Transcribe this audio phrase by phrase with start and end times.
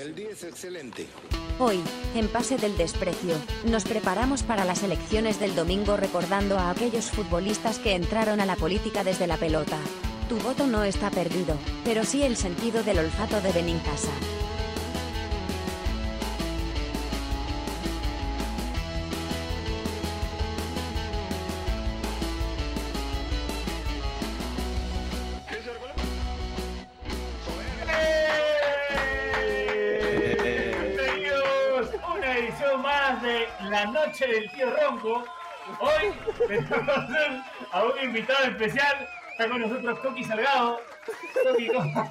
[0.00, 1.06] El día es excelente.
[1.58, 1.78] Hoy,
[2.14, 3.34] en Pase del Desprecio,
[3.66, 8.56] nos preparamos para las elecciones del domingo recordando a aquellos futbolistas que entraron a la
[8.56, 9.76] política desde la pelota.
[10.30, 14.12] Tu voto no está perdido, pero sí el sentido del olfato de Benincasa.
[34.10, 35.24] Noche del Tío Ronco.
[35.78, 36.12] Hoy
[36.48, 36.88] tenemos
[37.70, 39.08] a un invitado especial.
[39.30, 40.80] Está con nosotros Coqui Salgado.
[41.44, 42.08] Coqui, ¿cómo,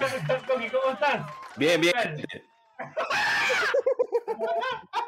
[0.48, 1.30] Coqui, ¿cómo estás?
[1.58, 1.94] Bien, bien.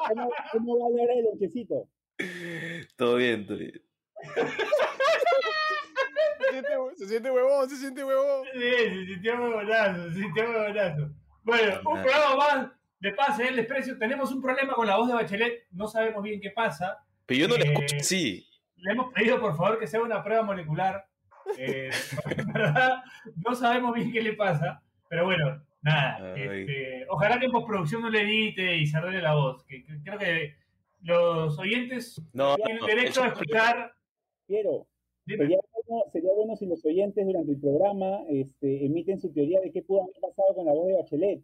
[0.10, 1.88] ¿Cómo, cómo va a el lonchecito?
[2.98, 3.82] Todo bien, todo bien.
[6.42, 8.48] Se siente, se siente huevón, se siente huevón.
[8.52, 11.10] Sí, se sintió muy buenazo, se sintió muy buenazo.
[11.44, 12.04] Bueno, un Nada.
[12.04, 13.98] programa más de Pase del Desprecio.
[13.98, 15.66] Tenemos un problema con la voz de Bachelet.
[15.72, 17.04] No sabemos bien qué pasa.
[17.26, 18.46] Pero yo no le Eh, escucho así.
[18.78, 21.06] Le hemos pedido, por favor, que sea una prueba molecular.
[21.58, 21.90] eh,
[22.56, 23.04] verdad
[23.46, 24.82] no sabemos bien qué le pasa.
[25.10, 26.36] Pero bueno, nada.
[26.38, 29.64] Este, ojalá que en postproducción no le edite y se arregle la voz.
[29.66, 30.56] Que, que creo que
[31.02, 33.94] los oyentes No, tienen no, derecho a eso- escuchar.
[34.48, 34.88] Quiero.
[35.26, 35.44] Dime.
[35.46, 39.72] Sería bueno, sería bueno si los oyentes durante el programa este, emiten su teoría de
[39.72, 41.42] qué pudo haber pasado con la voz de Bachelet.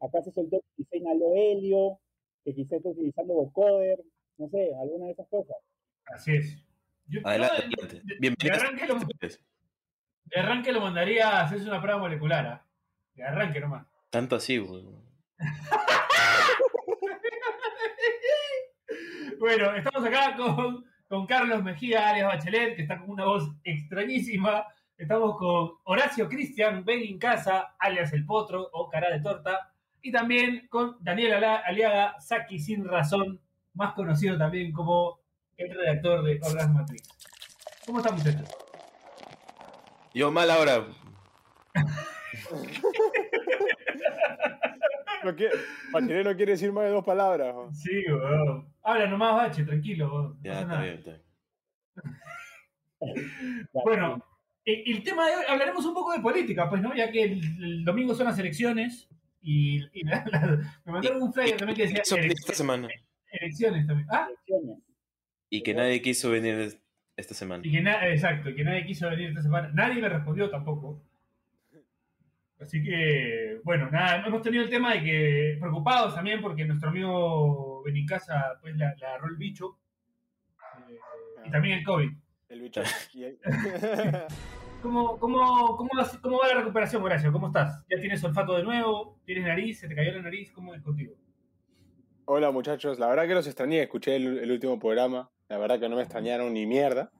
[0.00, 1.98] Acá se soltó que quizá inhaló helio,
[2.44, 4.00] que quizá está utilizando vocoder,
[4.38, 5.56] no sé, alguna de esas cosas.
[6.06, 6.56] Así es.
[7.06, 7.94] Yo, Adelante, yo de- adelante.
[7.96, 8.62] de- de Bienvenidos.
[8.62, 8.98] arranque lo-
[10.24, 12.46] de arranque lo mandaría a hacerse una prueba molecular.
[12.46, 12.66] ¿ah?
[13.14, 13.86] De arranque nomás.
[14.10, 15.00] Tanto así, weón.
[19.38, 24.66] Bueno, estamos acá con, con Carlos Mejía, alias Bachelet, que está con una voz extrañísima.
[24.98, 29.69] Estamos con Horacio Cristian Benin Casa, alias El Potro o Cara de Torta.
[30.02, 33.40] Y también con Daniel Aliaga, Saki Sin Razón,
[33.74, 35.20] más conocido también como
[35.56, 37.08] el redactor de Orgasmo Matrix.
[37.86, 38.48] ¿Cómo están muchachos?
[40.14, 40.86] Yo mal ahora.
[45.22, 45.54] No quiere,
[45.92, 47.54] Bachelet no quiere decir más de dos palabras.
[47.54, 47.70] ¿no?
[47.74, 48.66] Sí, weón.
[48.82, 50.10] Habla nomás, Bache, tranquilo.
[50.10, 50.28] weón.
[50.32, 51.22] No Ya, pasa está bien, está bien.
[53.84, 54.24] Bueno,
[54.64, 56.94] el, el tema de hoy, hablaremos un poco de política, pues, ¿no?
[56.94, 59.08] Ya que el, el domingo son las elecciones
[59.42, 62.88] y, y la- la- me mandaron un flyer también que decía esta semana.
[63.32, 64.08] elecciones también.
[64.10, 64.78] Ah, Elecciones.
[65.50, 66.78] Y que nadie quiso venir
[67.16, 67.62] esta semana.
[67.66, 69.70] y que na- exacto, que nadie quiso venir esta semana.
[69.74, 71.02] Nadie me respondió tampoco.
[72.60, 77.82] Así que, bueno, nada, hemos tenido el tema de que preocupados también porque nuestro amigo
[77.82, 79.78] Benincasa pues la, la agarró el bicho.
[80.90, 80.98] eh,
[81.46, 82.10] y también el COVID.
[82.50, 82.82] El bicho.
[84.82, 87.32] ¿Cómo, cómo, cómo, va- cómo va la recuperación, Horacio?
[87.32, 87.84] ¿Cómo estás?
[87.88, 89.18] ¿Ya tienes olfato de nuevo?
[89.24, 89.78] ¿Tienes nariz?
[89.80, 90.50] ¿Se te cayó la nariz?
[90.52, 91.14] ¿Cómo es contigo?
[92.24, 95.30] Hola muchachos, la verdad que los extrañé, escuché el, el último programa.
[95.48, 97.10] La verdad que no me extrañaron ni mierda.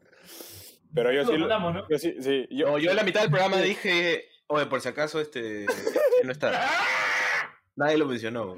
[0.95, 1.37] Pero yo sí.
[1.37, 1.89] lo- hablamos, ¿no?
[1.89, 2.47] Yo sí, sí.
[2.51, 6.25] Yo, No, yo en la mitad del programa dije, oye, por si acaso este que
[6.25, 6.53] no está.
[7.77, 8.57] Nadie lo mencionó.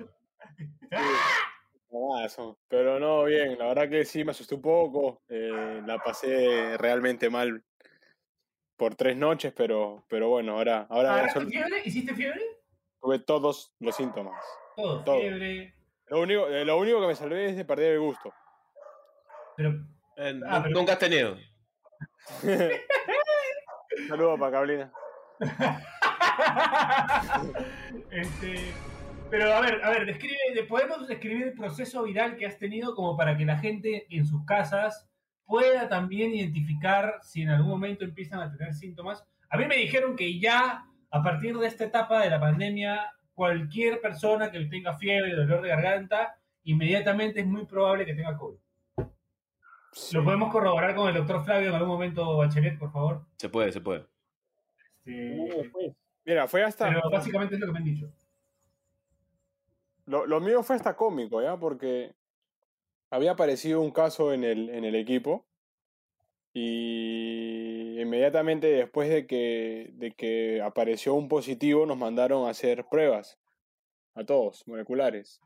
[1.90, 2.58] Cagazo.
[2.68, 5.22] Pero no, bien, la verdad que sí me asusté un poco.
[5.28, 7.62] eh, la pasé realmente mal
[8.76, 11.82] por tres noches, pero, pero bueno, ahora, ahora ya ¿Agarraste sol- fiebre?
[11.84, 12.40] ¿Hiciste fiebre?
[13.00, 14.40] tuve todos los síntomas.
[14.76, 15.18] Todo, Todo.
[15.20, 15.74] fiebre.
[16.06, 18.32] Lo único, eh, lo único que me salvé es de perder el gusto.
[19.56, 19.70] Pero,
[20.16, 21.36] Eh, Ah, pero- Nunca has tenido.
[24.08, 24.92] Saludos para Cablina.
[28.10, 28.54] este,
[29.30, 32.94] pero a ver, a ver, describe, de- podemos describir el proceso viral que has tenido
[32.94, 35.08] como para que la gente en sus casas
[35.52, 39.22] pueda también identificar si en algún momento empiezan a tener síntomas.
[39.50, 44.00] A mí me dijeron que ya a partir de esta etapa de la pandemia, cualquier
[44.00, 48.56] persona que tenga fiebre, dolor de garganta, inmediatamente es muy probable que tenga COVID.
[49.92, 50.16] Sí.
[50.16, 53.26] ¿Lo podemos corroborar con el doctor Flavio en algún momento, Bachelet, por favor?
[53.36, 54.06] Se puede, se puede.
[55.04, 55.92] Este, después.
[56.24, 56.88] Mira, fue hasta.
[56.88, 58.10] pero básicamente es lo que me han dicho.
[60.06, 61.58] Lo, lo mío fue hasta cómico, ¿ya?
[61.58, 62.14] Porque
[63.12, 65.46] había aparecido un caso en el, en el equipo
[66.54, 73.38] y inmediatamente después de que, de que apareció un positivo nos mandaron a hacer pruebas
[74.14, 75.40] a todos, moleculares.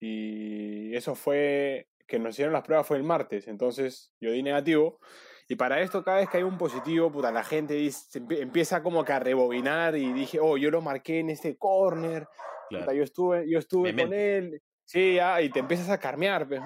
[0.00, 5.00] Y eso fue, que nos hicieron las pruebas fue el martes, entonces yo di negativo.
[5.48, 9.04] Y para esto, cada vez que hay un positivo, puta, la gente dice- empieza como
[9.04, 12.28] que a rebobinar y dije, oh, yo lo marqué en este corner,
[12.68, 12.92] Claro.
[12.92, 14.62] Yo estuve, yo estuve Me con él.
[14.84, 16.60] Sí, ya, y te empiezas a carmear, pues.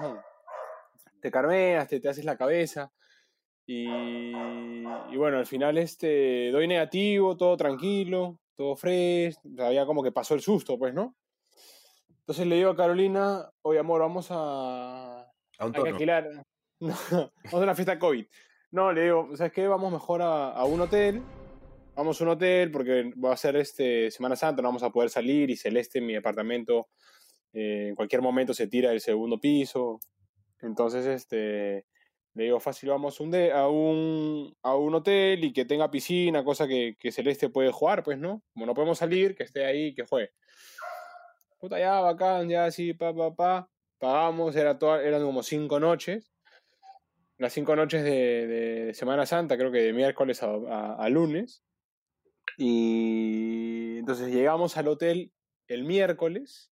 [1.23, 2.91] Te carmeas, te, te haces la cabeza.
[3.65, 9.35] Y, y bueno, al final este, doy negativo, todo tranquilo, todo fresh.
[9.45, 11.15] Ya como que pasó el susto, pues, ¿no?
[12.09, 15.21] Entonces le digo a Carolina, oye amor, vamos a,
[15.59, 16.27] A un hay que alquilar.
[16.79, 16.93] No,
[17.45, 18.25] vamos a una fiesta COVID.
[18.71, 19.65] No, le digo, ¿sabes qué?
[19.69, 21.21] Vamos mejor a, a un hotel.
[21.95, 25.09] Vamos a un hotel porque va a ser este Semana Santa, no vamos a poder
[25.09, 26.89] salir y Celeste en mi apartamento
[27.53, 29.99] eh, en cualquier momento se tira del segundo piso.
[30.63, 31.85] Entonces, este,
[32.33, 33.23] le digo, fácil, vamos a,
[33.67, 38.17] un, a un hotel y que tenga piscina, cosa que, que Celeste puede jugar, pues,
[38.17, 38.41] ¿no?
[38.53, 40.31] Como no podemos salir, que esté ahí, que juegue.
[41.59, 43.69] Puta, ya, bacán, ya así, pa, pa, pa.
[43.99, 46.31] Pagamos, era toda- eran como cinco noches.
[47.37, 51.63] Las cinco noches de, de Semana Santa, creo que de miércoles a lunes.
[52.57, 55.31] Y entonces llegamos al hotel
[55.67, 56.71] el miércoles,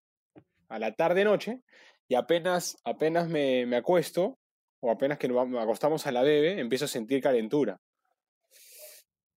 [0.69, 1.61] a la tarde-noche,
[2.09, 4.39] y apenas, apenas me, me acuesto,
[4.81, 7.77] o apenas que nos acostamos a la bebé, empiezo a sentir calentura.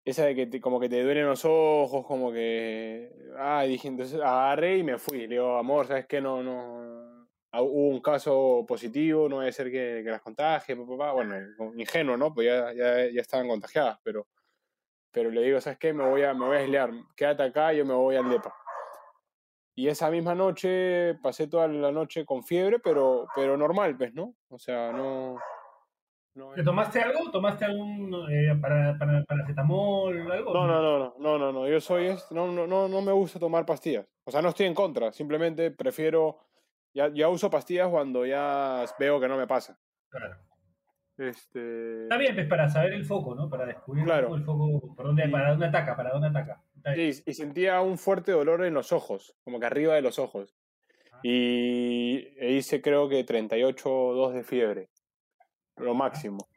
[0.06, 3.12] Esa de que te- como que te duelen los ojos, como que...
[3.38, 5.20] Ah, dije, entonces agarré y me fui.
[5.22, 6.20] Le digo, amor, ¿sabes qué?
[6.22, 7.28] No, no...
[7.52, 11.12] ah, Hubo un caso positivo, no debe ser que, que las contagie, pa, pa, pa.
[11.14, 11.36] bueno,
[11.76, 12.34] ingenuo, ¿no?
[12.34, 14.28] Pues ya, ya, ya estaban contagiadas, pero,
[15.12, 15.94] pero le digo, ¿sabes qué?
[15.94, 18.54] Me voy a, me voy a aislar, quédate acá, yo me voy al DEPA.
[19.80, 24.36] Y esa misma noche pasé toda la noche con fiebre, pero, pero normal, pues, ¿no?
[24.50, 25.38] O sea, no...
[26.36, 27.32] no ¿Te tomaste algo?
[27.32, 30.54] ¿Tomaste algún eh, para, para, paracetamol algo?
[30.54, 31.66] No, no, no, no, no, no, no.
[31.70, 34.06] Yo soy no, no, no, no me gusta tomar pastillas.
[34.26, 36.40] O sea, no estoy en contra, simplemente prefiero,
[36.94, 39.80] ya, ya uso pastillas cuando ya veo que no me pasa.
[40.10, 40.36] Claro.
[41.20, 43.50] Este, Está bien, pues para saber el foco, ¿no?
[43.50, 44.34] Para descubrir Claro.
[44.36, 46.64] el foco, por dónde, para dónde ataca, para dónde ataca.
[46.96, 50.56] Y, y sentía un fuerte dolor en los ojos, como que arriba de los ojos.
[51.22, 54.90] Y e hice creo que 38,2 de fiebre,
[55.76, 56.48] lo máximo.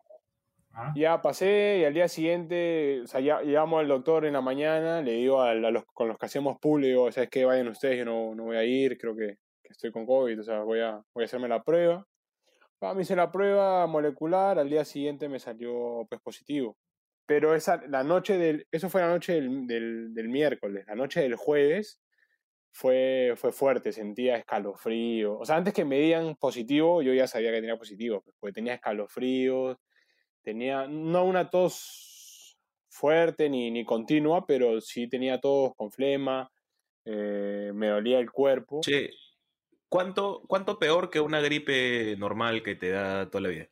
[0.75, 4.41] Ah, Ya pasé y al día siguiente, o sea, ya llamo al doctor en la
[4.41, 7.44] mañana, le digo a, los, con los que hacemos pool, le digo, ¿sabes qué?
[7.44, 10.44] Vayan ustedes, yo no, no voy a ir, creo que, que estoy con COVID, o
[10.44, 12.06] sea, voy a, voy a hacerme la prueba.
[12.94, 16.76] Me hice la prueba molecular, al día siguiente me salió pues positivo.
[17.26, 21.37] Pero esa, la noche del, eso fue la noche del, del, miércoles, la noche del
[21.37, 22.00] jueves
[22.73, 25.38] fue, fue fuerte, sentía escalofrío.
[25.38, 28.55] O sea, antes que me dieran positivo, yo ya sabía que tenía positivo, pues, porque
[28.55, 29.78] tenía escalofríos,
[30.43, 32.58] tenía no una tos
[32.88, 36.50] fuerte ni, ni continua, pero sí tenía tos con flema,
[37.05, 38.81] eh, me dolía el cuerpo.
[38.81, 39.11] Che,
[39.93, 43.69] ¿cuánto, ¿cuánto peor que una gripe normal que te da toda la vida?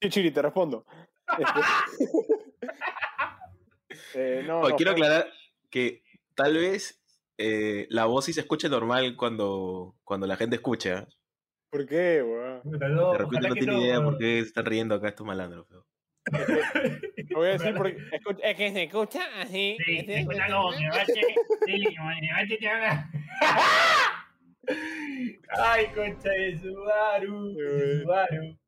[0.00, 0.84] Sí, Chiri, te respondo.
[1.38, 1.60] Este-
[4.14, 5.30] Eh, no, quiero aclarar
[5.70, 6.02] que
[6.34, 7.00] tal vez
[7.36, 11.06] eh, la voz sí se escuche normal cuando, cuando la gente escucha.
[11.70, 12.62] ¿Por qué, weón?
[12.64, 15.66] De repente no tiene no, idea por qué se están riendo acá estos malandros.
[15.68, 15.86] pero-
[17.30, 19.76] Lo voy a decir porque escucha- es que se escucha así.
[19.84, 21.20] Sí, este- escucha como bache,
[21.66, 23.10] sí, como que bache te habla.
[25.50, 28.58] Ay, concha de Subaru, de Subaru.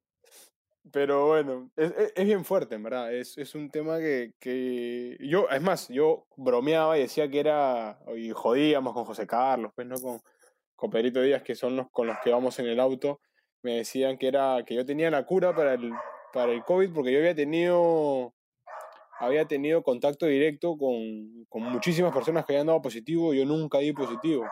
[0.93, 3.13] Pero bueno, es, es- es bien fuerte, en verdad.
[3.15, 7.99] Es, es un tema que, que yo, es más, yo bromeaba y decía que era,
[8.17, 10.21] y jodíamos con José Carlos, pues no con,
[10.75, 13.21] con Pedrito Díaz, que son los con los que vamos en el auto.
[13.63, 15.93] Me decían que era, que yo tenía la cura para el,
[16.33, 18.33] para el COVID porque yo había tenido,
[19.19, 23.79] había tenido contacto directo con, con muchísimas personas que habían dado positivo y yo nunca
[23.79, 24.45] di positivo.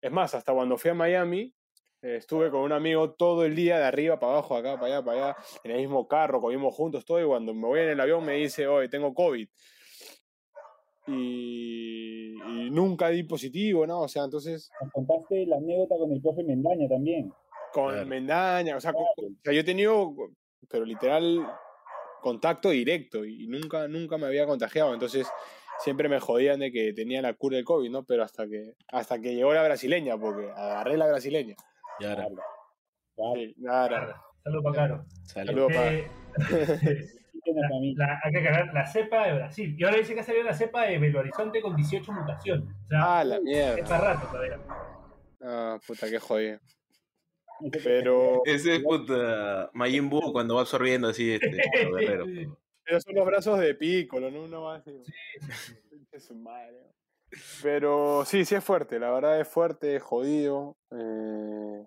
[0.00, 1.54] Es más, hasta cuando fui a Miami,
[2.02, 5.04] eh, estuve con un amigo todo el día de arriba para abajo, acá, para allá,
[5.04, 8.00] para allá, en el mismo carro, comimos juntos todo, y cuando me voy en el
[8.00, 9.48] avión me dice, oye, tengo COVID.
[11.06, 14.00] Y, y nunca di positivo, ¿no?
[14.02, 17.32] O sea, entonces, Nos contaste la anécdota con el profe Mendaña también.
[17.72, 18.06] con Claro.
[18.06, 20.14] Mendaña, o sea, con- o sea, yo he tenido,
[20.68, 21.46] pero literal,
[22.20, 25.28] contacto directo y nunca, nunca me había contagiado, entonces
[25.80, 28.04] siempre me jodían de que tenía la cura del COVID, ¿no?
[28.04, 31.54] Pero hasta que, hasta que llegó la brasileña, porque agarré la brasileña.
[32.00, 32.26] Y ahora.
[33.34, 35.04] Sí, Saludos para Caro.
[35.24, 35.46] salud.
[35.46, 35.92] Saludos para...
[35.92, 36.10] Eh,
[37.96, 39.76] la, hay que aclarar la cepa de Brasil.
[39.78, 42.64] Y ahora dice que ha salido la cepa de Belo Horizonte con 18 mutaciones.
[42.84, 43.84] O sea, Ah, la es mierda.
[43.84, 44.58] para rato todavía.
[45.42, 46.58] Ah, puta, qué jodido.
[47.60, 51.48] Ese Pero, Ese es puta Majin Buu cuando va absorbiendo así este,
[52.20, 52.28] guerreros.
[52.84, 54.42] pero son los brazos de Piccolo, ¿no?
[54.44, 54.90] Uno va así.
[55.90, 56.90] Pinche su madre.
[57.62, 60.76] Pero sí, sí es fuerte, la verdad es fuerte, es jodido.
[60.92, 61.84] Eh,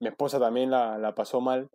[0.00, 1.68] mi esposa también la, la pasó mal.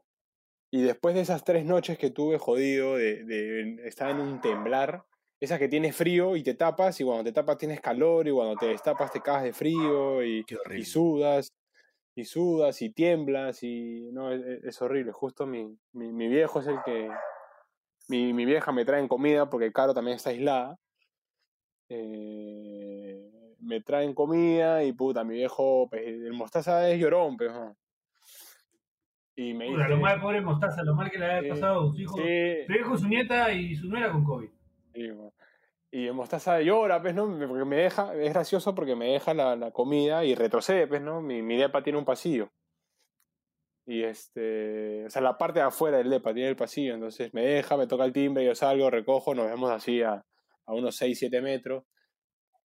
[0.72, 5.06] Y después de esas tres noches que tuve jodido, de, de estar en un temblar,
[5.42, 8.56] esas que tienes frío y te tapas, y cuando te tapas tienes calor, y cuando
[8.56, 10.44] te destapas te cagas de frío, y,
[10.76, 11.50] y sudas,
[12.16, 15.12] y sudas, y tiemblas, y no, es, es horrible.
[15.12, 17.10] Justo mi, mi, mi viejo es el que...
[18.08, 20.78] Mi, mi vieja me trae comida porque Caro también está aislada.
[21.90, 23.30] Eh,
[23.60, 27.52] me traen comida y puta, mi viejo, pues, el mostaza es llorón, pues.
[27.52, 27.76] ¿no?
[29.36, 31.92] Y me Puta, dice, lo mal pobre Mostaza, lo mal que le había pasado a
[31.92, 32.16] su hijo.
[32.16, 34.50] sí, Su hijo, su nieta y su nuera con COVID.
[34.94, 35.34] Sí, bueno.
[35.98, 37.26] Y mostaza llora, pues, ¿no?
[37.48, 41.22] Porque me deja, es gracioso porque me deja la, la comida y retrocede, pues, ¿no?
[41.22, 42.52] Mi, mi depa tiene un pasillo.
[43.86, 47.46] Y este, o sea, la parte de afuera del depa tiene el pasillo, entonces me
[47.46, 50.16] deja, me toca el timbre, yo salgo, recojo, nos vemos así a,
[50.66, 51.86] a unos 6, 7 metros.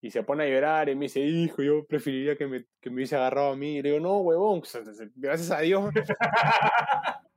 [0.01, 2.97] Y se pone a llorar y me dice, hijo, yo preferiría que me, que me
[2.97, 3.77] hubiese agarrado a mí.
[3.77, 4.63] Y le digo, no, huevón,
[5.15, 5.85] gracias a Dios.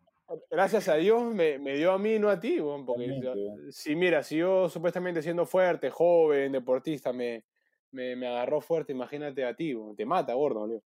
[0.50, 3.34] Gracias a Dios me, me dio a mí, no a ti, porque yo-
[3.72, 7.44] si mira, si yo supuestamente siendo fuerte, joven, deportista, me,
[7.92, 10.82] me, me agarró fuerte, imagínate a ti, te mata, gordo,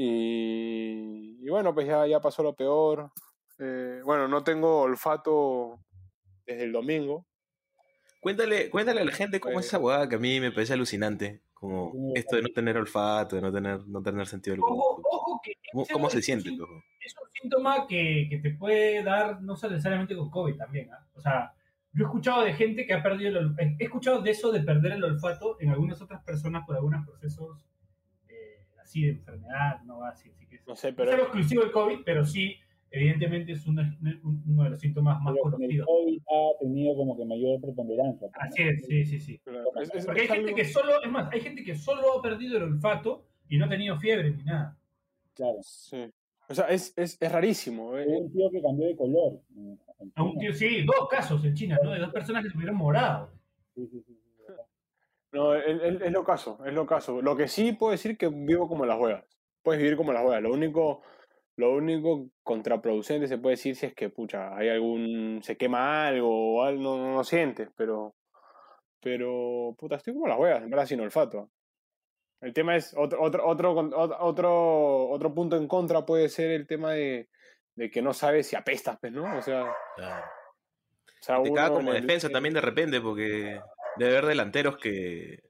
[0.00, 3.10] y bueno, pues ya, ya pasó lo peor.
[3.58, 5.80] Eh, bueno, no tengo olfato
[6.46, 7.26] desde el domingo.
[8.20, 9.68] Cuéntale, cuéntale a la gente cómo es Eh.
[9.68, 11.40] esa huevada que a mí me parece alucinante.
[11.60, 15.02] Como esto de no tener olfato, de no tener, no tener sentido del gusto.
[15.10, 16.50] ojo, que ¿Cómo, ese cómo es se un siente?
[16.50, 16.82] sí- loco?
[17.00, 20.90] Es un síntoma que, que te puede dar, no necesariamente con COVID también.
[20.92, 21.04] ¿ah?
[21.14, 21.52] O sea,
[21.92, 23.68] yo he escuchado de gente que ha perdido el olfato.
[23.78, 27.66] He escuchado de eso de perder el olfato en algunas otras personas por algunos procesos
[28.28, 30.30] eh, así de enfermedad, no así.
[30.30, 32.56] así que es, No sé, no pero es algo exclusivo del COVID, pero sí,
[32.90, 33.82] evidentemente es uno,
[34.46, 35.86] uno de los síntomas más Pero con el conocidos.
[35.86, 38.28] COVID ha tenido como que mayor preponderancia.
[38.34, 39.40] Así es, sí, sí, sí.
[39.44, 41.74] pero es- es- Porque hay es gente algo- que solo, es más, hay gente que
[41.74, 44.76] solo ha perdido el olfato y no ha tenido fiebre ni nada.
[45.34, 45.58] Claro.
[45.62, 46.10] sí.
[46.50, 47.94] O sea, es, es, es rarísimo.
[47.98, 48.06] eh.
[48.08, 49.40] Hubo un tío que cambió de color.
[50.14, 51.90] A un tío, sí, dos casos en China, ¿no?
[51.90, 53.28] De dos personas que se tuvieron morados.
[53.74, 54.18] Sí, sí, sí.
[55.30, 57.20] No, es, es- es lo caso, es lo caso.
[57.20, 59.24] Lo que sí puedo decir que vivo como las huevas.
[59.62, 60.40] Puedes vivir como las huevas.
[60.42, 61.02] Lo único,
[61.58, 66.54] lo único contraproducente se puede decir si es que, pucha, hay algún, se quema algo
[66.54, 68.14] o algo, no, no, no sientes, pero,
[69.00, 71.50] pero, puta, estoy como las huevas, en verdad, sin olfato.
[72.40, 76.92] El tema es, otro, otro, otro, otro, otro punto en contra puede ser el tema
[76.92, 77.28] de,
[77.74, 79.36] de que no sabes si apestas, pues, ¿no?
[79.36, 80.24] O sea, Claro.
[80.24, 83.60] o sea Te caga como el- defensa también de repente, porque
[83.96, 85.42] debe haber delanteros que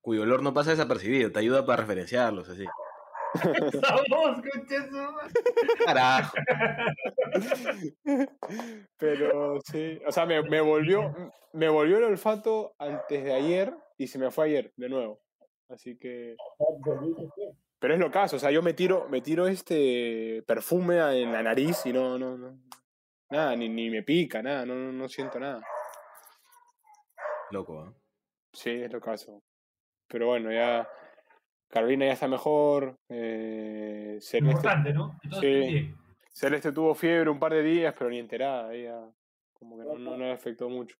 [0.00, 2.64] cuyo olor no pasa desapercibido, te ayuda para referenciarlos, así.
[3.82, 4.42] Vamos.
[5.84, 6.36] Carajo.
[8.96, 11.14] Pero sí, o sea, me, me volvió,
[11.52, 15.20] me volvió el olfato antes de ayer y se me fue ayer de nuevo.
[15.68, 16.36] Así que,
[17.78, 21.42] pero es lo caso, o sea, yo me tiro, me tiro este perfume en la
[21.42, 22.58] nariz y no, no, no,
[23.30, 25.62] nada, ni, ni me pica, nada, no, no, no siento nada.
[27.50, 27.92] Loco, ¿eh?
[28.52, 29.42] Sí, es lo caso.
[30.08, 30.88] Pero bueno, ya
[31.70, 35.18] Carolina ya está mejor, eh, Celeste, Importante, ¿no?
[35.40, 35.46] Sí.
[35.46, 35.96] bien.
[36.32, 39.00] Celeste tuvo fiebre un par de días, pero ni enterada, ella
[39.52, 40.96] como que no, no, no le afectó mucho.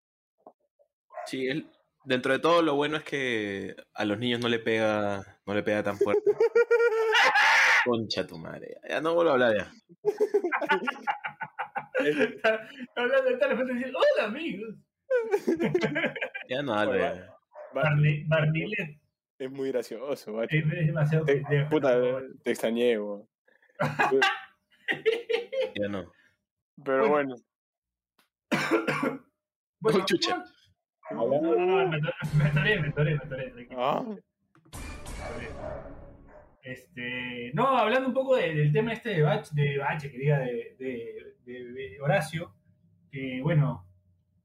[1.27, 1.67] Sí, él,
[2.05, 5.63] dentro de todo lo bueno es que a los niños no le pega, no le
[5.63, 6.23] pega tan fuerte.
[7.85, 8.77] Concha tu madre.
[8.89, 9.73] Ya, no vuelvo a hablar ya.
[12.05, 14.75] Está Hablando de tal, después decir, hola amigos.
[16.49, 16.99] Ya no hablo
[19.41, 20.55] Bueno, Es muy gracioso, macho.
[20.55, 21.71] es, es demasiado Te- pendejo.
[21.71, 22.19] puta, ¿no?
[22.43, 23.27] te extrañé, weón.
[25.75, 26.13] Ya no.
[26.85, 27.37] Pero bueno,
[29.81, 30.45] Bueno, Uy, chucha.
[31.13, 33.81] No, no, no, me atoré, me atoré, me atoré, me atoré, tranquilo.
[33.83, 34.05] ah,
[36.63, 40.39] Este, no, hablando un poco de- del tema este de Bach, de Bache, que diga,
[40.41, 42.55] de, de- de- de Horacio,
[43.11, 43.87] que bueno,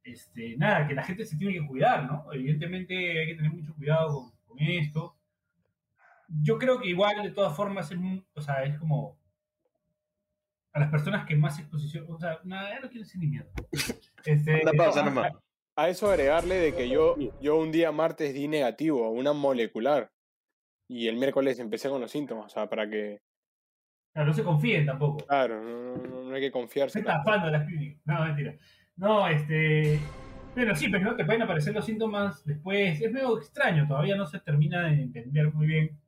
[0.04, 2.32] este, nada, que la gente se tiene que cuidar, ¿no?
[2.32, 5.18] Evidentemente hay que tener mucho cuidado con, con esto.
[6.42, 7.98] Yo creo que igual, de todas formas, es,
[8.34, 9.20] o sea, es como
[10.74, 13.52] a las personas que más exposición, o sea, nada, ya no quiero decir ni mierda.
[14.26, 15.34] Este, Una pausa no, nomás.
[15.78, 20.12] a eso agregarle de que yo, yo un día martes di negativo, una molecular.
[20.90, 23.22] Y el miércoles empecé con los síntomas, o sea, para que,
[24.14, 25.26] claro, no se confíen tampoco.
[25.28, 27.00] claro, no, no- no hay que confiarse.
[27.00, 28.02] Se tapando las clínicas.
[28.06, 28.56] No, mentira.
[28.98, 30.00] No, este.
[30.56, 33.02] Pero sí, pero no te pueden aparecer los síntomas después.
[33.02, 36.00] Es medio extraño, todavía no se termina de entender muy bien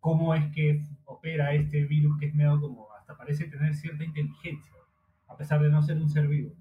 [0.00, 2.90] cómo es que opera este virus, que es medio como.
[2.94, 4.72] hasta parece tener cierta inteligencia,
[5.28, 6.54] a pesar de no ser un ser vivo.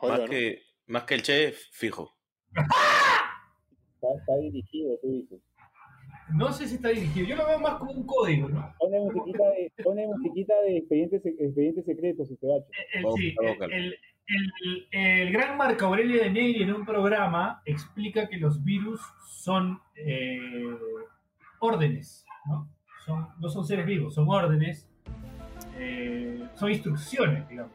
[0.00, 0.26] Más ¿no?
[0.26, 2.10] que, más que el che, fijo.
[2.48, 5.40] Está, está dirigido, tú dices.
[6.34, 8.74] No sé si está dirigido, yo lo veo más como un código, ¿no?
[8.78, 12.66] Pone musiquita de, pone musiquita de expedientes, expedientes secretos, este bacho.
[12.94, 13.98] El, Vamos, sí, vamos, el.
[14.92, 20.76] El- gran Marco Aurelio de Negri en un programa explica que los virus son eh,
[21.60, 22.68] órdenes, ¿no?
[23.04, 24.88] Son, no son seres vivos, son órdenes,
[25.76, 27.72] eh, son instrucciones, digamos.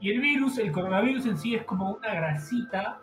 [0.00, 2.98] Y el virus, el coronavirus en sí es como una grasita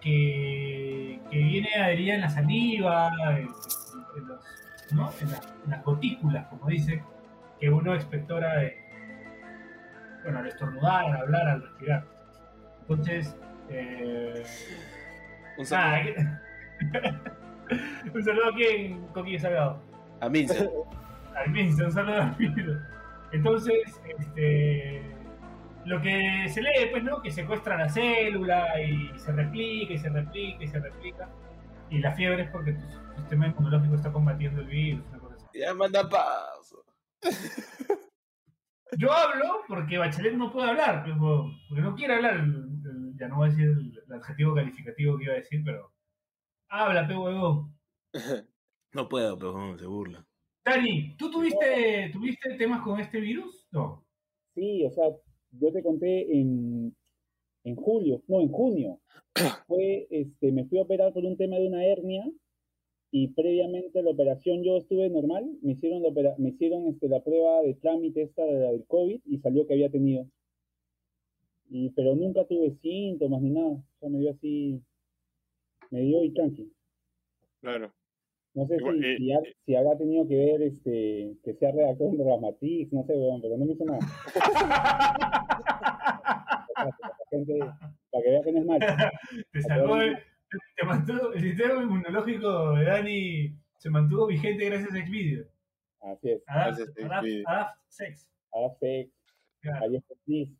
[0.00, 3.46] que, que viene adherida en la saliva, en,
[4.26, 4.44] los-
[4.92, 5.10] ¿no?
[5.68, 7.02] las gotículas, como dice,
[7.60, 8.76] que uno expectora de,
[10.22, 12.04] bueno, al estornudar, al hablar, al respirar.
[12.80, 13.36] Entonces,
[13.68, 14.44] eh,
[15.58, 16.26] Un saludo nada, que-
[18.14, 19.82] un saludo a quien, con quien Salgado.
[20.20, 20.70] a Mince.
[21.36, 22.62] Al Mince, un saludo al Mince.
[23.32, 25.02] Entonces, este,
[25.84, 27.20] lo que se lee, pues, ¿no?
[27.20, 31.28] Que secuestra la célula y se replica y se replica y se replica.
[31.90, 35.46] Y la fiebre es porque tu sistema inmunológico está combatiendo el virus, una cosa así.
[35.58, 36.84] Ya manda paso.
[38.96, 41.16] Yo hablo porque Bachelet no puede hablar, pues,
[41.68, 42.44] porque no quiere hablar.
[43.16, 45.92] ya no voy a decir el, el adjetivo calificativo que iba a decir, pero
[46.68, 47.74] habla, pe huevón.
[48.94, 50.26] No puedo, pero se burla.
[50.64, 53.68] Dani, ¿tú tuviste, tuviste temas con este virus?
[53.70, 54.06] No.
[54.54, 55.04] Sí, o sea,
[55.50, 56.96] yo te conté en,
[57.64, 59.00] en julio, no, en junio.
[59.66, 62.24] Fue, este, me fui a operar por un tema de una hernia
[63.10, 67.22] y previamente a la operación yo estuve normal, me hicieron la, me hicieron este, la
[67.22, 70.26] prueba de trámite esta de la del COVID y salió que había tenido.
[71.70, 74.80] Y, pero nunca tuve síntomas ni nada, o sea, me dio así,
[75.90, 76.72] me dio y tranqui.
[77.60, 77.92] Claro.
[78.54, 81.70] No sé Igual, si, eh, si, ha- si habrá tenido que ver este, que sea
[81.70, 83.98] redactor en Dramatix, no sé, weón, pero no me hizo nada.
[86.74, 87.58] Para que
[88.10, 88.78] para vea que no es mal.
[89.52, 89.96] Te salvó
[90.50, 95.46] el, te mantuvo- el sistema inmunológico de Dani se mantuvo vigente gracias a Xvideo.
[96.00, 96.42] Así es.
[96.46, 98.28] Adapt, Gracias a adapt, sex.
[98.80, 99.10] Sex,
[99.60, 99.84] Claro.
[99.86, 100.52] ayer fue please.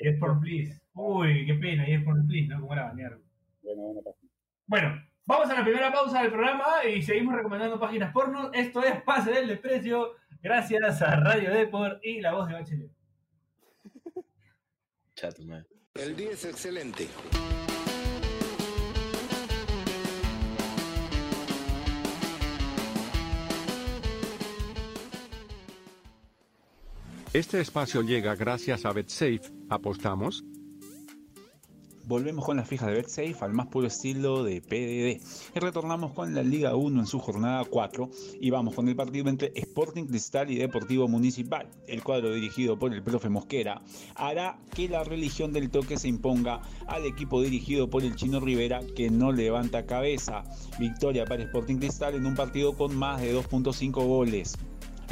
[0.00, 0.80] Y es por please.
[0.94, 2.60] Uy, qué pena, y es por please, ¿no?
[2.60, 3.18] ¿Cómo era banear?
[3.62, 4.18] Bueno, bueno, pasa.
[4.66, 8.50] Bueno, vamos a la primera pausa del programa y seguimos recomendando páginas porno.
[8.52, 12.90] Esto es Pase del Desprecio, gracias a Radio Deport y La Voz de Bachelet.
[15.14, 15.66] Chato, man.
[15.94, 17.08] El día es excelente.
[27.34, 29.42] Este espacio llega gracias a BetSafe.
[29.68, 30.44] ¿Apostamos?
[32.06, 35.20] Volvemos con las fijas de BetSafe al más puro estilo de PDD.
[35.54, 38.08] Y retornamos con la Liga 1 en su jornada 4
[38.40, 41.68] y vamos con el partido entre Sporting Cristal y Deportivo Municipal.
[41.86, 43.82] El cuadro dirigido por el profe Mosquera
[44.14, 48.80] hará que la religión del toque se imponga al equipo dirigido por el Chino Rivera
[48.96, 50.44] que no levanta cabeza.
[50.78, 54.56] Victoria para Sporting Cristal en un partido con más de 2.5 goles.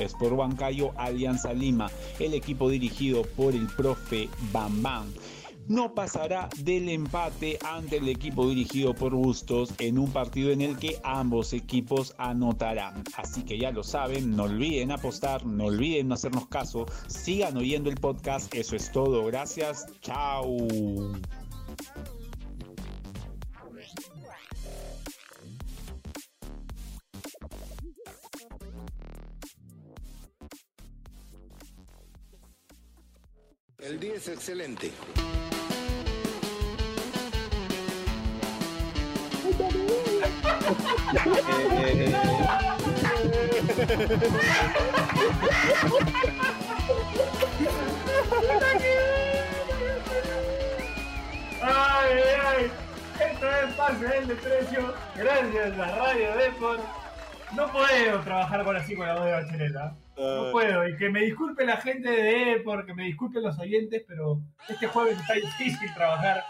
[0.05, 5.07] Sport Huancayo Alianza Lima, el equipo dirigido por el profe Bambán
[5.69, 10.77] no pasará del empate ante el equipo dirigido por Bustos en un partido en el
[10.77, 13.03] que ambos equipos anotarán.
[13.17, 17.91] Así que ya lo saben, no olviden apostar, no olviden no hacernos caso, sigan oyendo
[17.91, 20.47] el podcast, eso es todo, gracias, chao.
[33.87, 34.91] El día es excelente.
[51.63, 52.71] ¡Ay, ay!
[53.21, 56.83] Esto es Pase del Desprecio, gracias a Radio Deport.
[57.55, 59.97] No puedo trabajar con así con la voz de Bacheleta.
[60.17, 64.03] No puedo, y que me disculpe la gente de Deport, que me disculpen los oyentes,
[64.09, 66.43] pero este jueves está difícil trabajar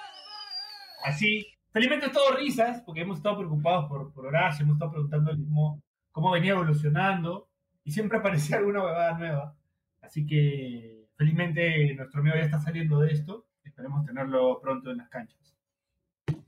[1.05, 1.47] así.
[1.73, 5.83] Felizmente es todo risas, porque hemos estado preocupados por, por Horacio, hemos estado preguntando cómo,
[6.13, 7.49] cómo venía evolucionando,
[7.83, 9.57] y siempre aparecía alguna huevada nueva.
[10.01, 15.09] Así que felizmente nuestro amigo ya está saliendo de esto, esperemos tenerlo pronto en las
[15.09, 15.57] canchas.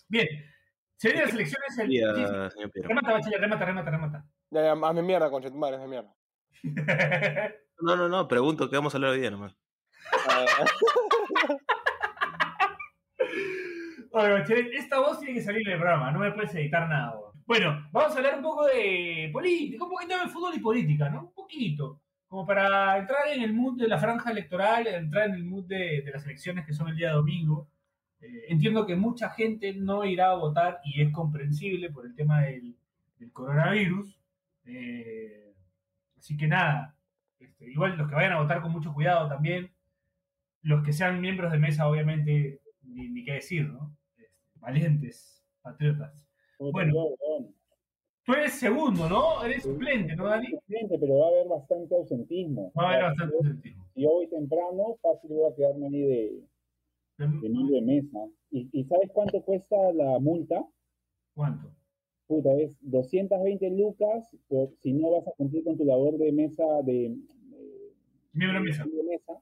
[0.08, 0.28] Bien,
[0.96, 2.82] se vienen las elecciones el...
[2.82, 4.24] Remata, Bachelet, remata, remata, remata.
[4.50, 6.14] Ya, ya, hazme mierda, concha tu madre, hazme mierda.
[7.80, 9.56] No, no, no, pregunto, ¿qué vamos a hablar hoy día nomás?
[14.10, 17.14] Oye, esta voz tiene que salir del programa, no me puedes editar nada.
[17.46, 21.20] Bueno, vamos a hablar un poco de política, un poquito de fútbol y política, ¿no?
[21.20, 22.00] Un poquito.
[22.26, 26.02] Como para entrar en el mood de la franja electoral, entrar en el mood de,
[26.02, 27.68] de las elecciones que son el día domingo.
[28.20, 32.42] Eh, entiendo que mucha gente no irá a votar y es comprensible por el tema
[32.42, 32.76] del,
[33.18, 34.18] del coronavirus.
[34.66, 35.47] Eh,
[36.18, 36.96] así que nada,
[37.38, 39.70] este, igual los que vayan a votar con mucho cuidado también.
[40.62, 43.96] Los que sean miembros de mesa, obviamente, ni, ni qué decir, ¿no?
[44.16, 46.26] Este, valientes, patriotas.
[46.58, 46.92] Bueno.
[48.24, 49.42] Tú eres segundo, ¿no?
[49.42, 50.48] Eres suplente, ¿no, Dani?
[50.48, 52.70] suplente, pero va a haber bastante ausentismo.
[52.78, 53.84] Va a haber bastante yo-.
[53.94, 56.44] Si yo voy temprano, fácil voy a quedarme ahí de,
[57.16, 58.18] de miembro de mesa.
[58.50, 60.62] ¿Y, y sabes cuánto cuesta la multa?
[61.34, 61.72] ¿Cuánto?
[62.28, 66.62] Puta, es 220 lucas por si no vas a cumplir con tu labor de mesa
[66.84, 67.92] de, de-
[68.34, 68.84] Miembro de mesa.
[68.84, 69.32] de mesa,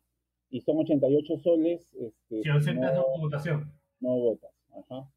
[0.51, 3.73] y son 88 soles, este, Si ausentas no, tu votación.
[4.01, 4.51] no votas.
[4.71, 5.11] Ajá.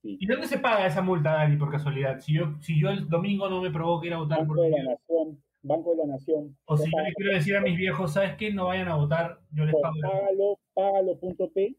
[0.00, 0.16] Sí.
[0.20, 2.18] ¿Y dónde se paga esa multa, Dani, por casualidad?
[2.20, 4.70] Si yo, si yo el domingo no me provoco ir a votar por Banco de
[4.70, 6.56] la Nación, Banco de la Nación.
[6.64, 8.52] O si yo Paga- le quiero decir a mis viejos, ¿sabes qué?
[8.52, 9.94] No vayan a votar, yo les por pago.
[10.00, 11.76] págalo, págalo.p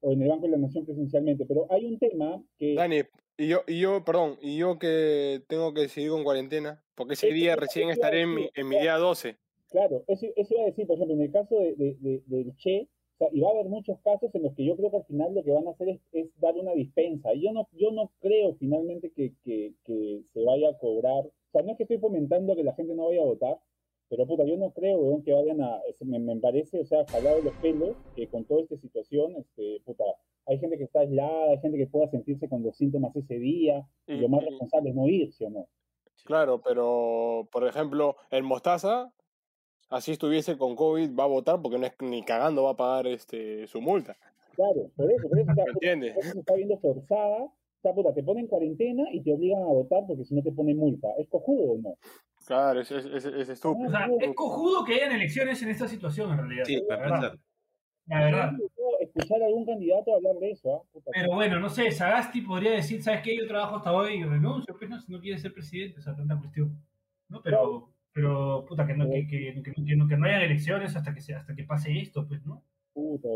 [0.00, 1.44] o en el Banco de la Nación presencialmente.
[1.46, 3.02] Pero hay un tema que Dani,
[3.42, 7.32] y yo, y yo, perdón, y yo que tengo que seguir con cuarentena, porque ese
[7.32, 9.36] día recién estaré en mi, en mi día 12.
[9.70, 12.56] Claro, eso, eso iba a decir, por ejemplo, en el caso de, de- de- del
[12.56, 14.96] Che, o sea, y va a haber muchos casos en los que yo creo que
[14.98, 17.32] al final lo que van a hacer es, es dar una dispensa.
[17.34, 21.24] Y yo no, yo no creo finalmente que, que- que se vaya a cobrar.
[21.26, 23.58] O sea, no es que estoy fomentando que la gente no vaya a votar,
[24.10, 25.78] pero puta, yo no creo, weón, que vayan a.
[25.88, 29.36] es- Me, me parece, o sea, jalado de los pelos, que con toda esta situación,
[29.36, 30.04] este, puta,
[30.46, 33.86] hay gente que está aislada, hay gente que pueda sentirse con los síntomas ese día,
[34.06, 35.66] y, Y- lo más y- responsable es no ir, ¿sí o no?
[36.24, 39.12] Claro, pero por ejemplo, el Mostaza,
[39.88, 43.06] así estuviese con COVID, va a votar porque no es ni cagando va a pagar
[43.06, 44.16] este su multa.
[44.54, 46.16] Claro, por eso, por eso, ¿Me entiendes?
[46.18, 47.44] eso se está viendo forzada.
[47.44, 50.52] O sea, puta, te ponen cuarentena y te obligan a votar porque si no te
[50.52, 51.08] ponen multa.
[51.16, 51.96] ¿Es cojudo o no?
[52.50, 53.90] Claro, es, es, es, es O estúpido.
[53.92, 56.64] sea, es cojudo que hayan elecciones en esta situación, en realidad.
[56.64, 57.38] Sí, la para verdad.
[58.06, 58.52] La verdad.
[58.98, 60.84] Escuchar a algún candidato hablar de eso.
[60.92, 63.36] Puta, Pero bueno, no sé, Sagasti podría decir, ¿sabes qué?
[63.36, 66.16] Yo trabajo hasta hoy y renuncio, pues no, si no quiere ser presidente, o sea,
[66.16, 66.76] tanta cuestión.
[67.28, 67.40] ¿No?
[67.40, 71.14] Pero, pero puta, que no, que, que, que, que no, que no hayan elecciones hasta
[71.14, 72.64] que, se, hasta que pase esto, pues, ¿no?
[72.92, 73.28] puta.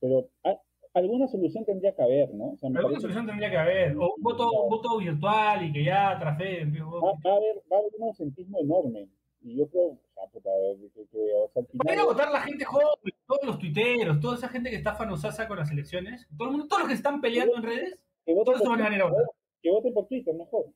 [0.00, 0.56] Pero ah,
[0.94, 2.50] alguna solución tendría que haber, ¿no?
[2.52, 3.96] O sea, Alguna parece- solución tendría que haber.
[3.96, 7.76] O un voto, un voto virtual y que ya pues, va, va a haber, va
[7.76, 9.08] a haber un ausentismo enorme.
[9.44, 12.06] Y yo creo, sea, puta, que, que, o sea, al Va a ir a final...
[12.06, 15.70] votar la gente joven, todos los tuiteros, toda esa gente que está fanosasa con las
[15.72, 18.68] elecciones, todo el mundo, todos los que están peleando en redes, Que voten, todos se
[18.68, 19.24] por, van a ir a votar.
[19.60, 20.66] que voten por Twitter, mejor.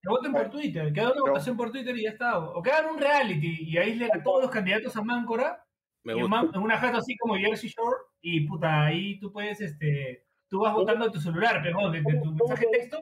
[0.00, 2.38] Que voten por Twitter, que hagan una votación por Twitter y ya está.
[2.38, 5.65] O que hagan un reality y aíslen a todos los candidatos a Máncora
[6.06, 6.28] Me y.
[6.28, 10.72] Man- una jato así como Jersey Shore y puta, ahí tú puedes, este, tú vas
[10.74, 12.98] votando a tu celular, pero de, de tu ¿Cómo- mensaje texto,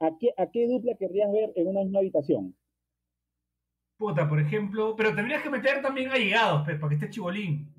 [0.00, 2.54] ¿A qué, ¿A qué dupla querrías ver en una misma habitación?
[3.96, 7.74] puta, por ejemplo, pero tendrías que meter también allegados, pues, para que esté Chibolín.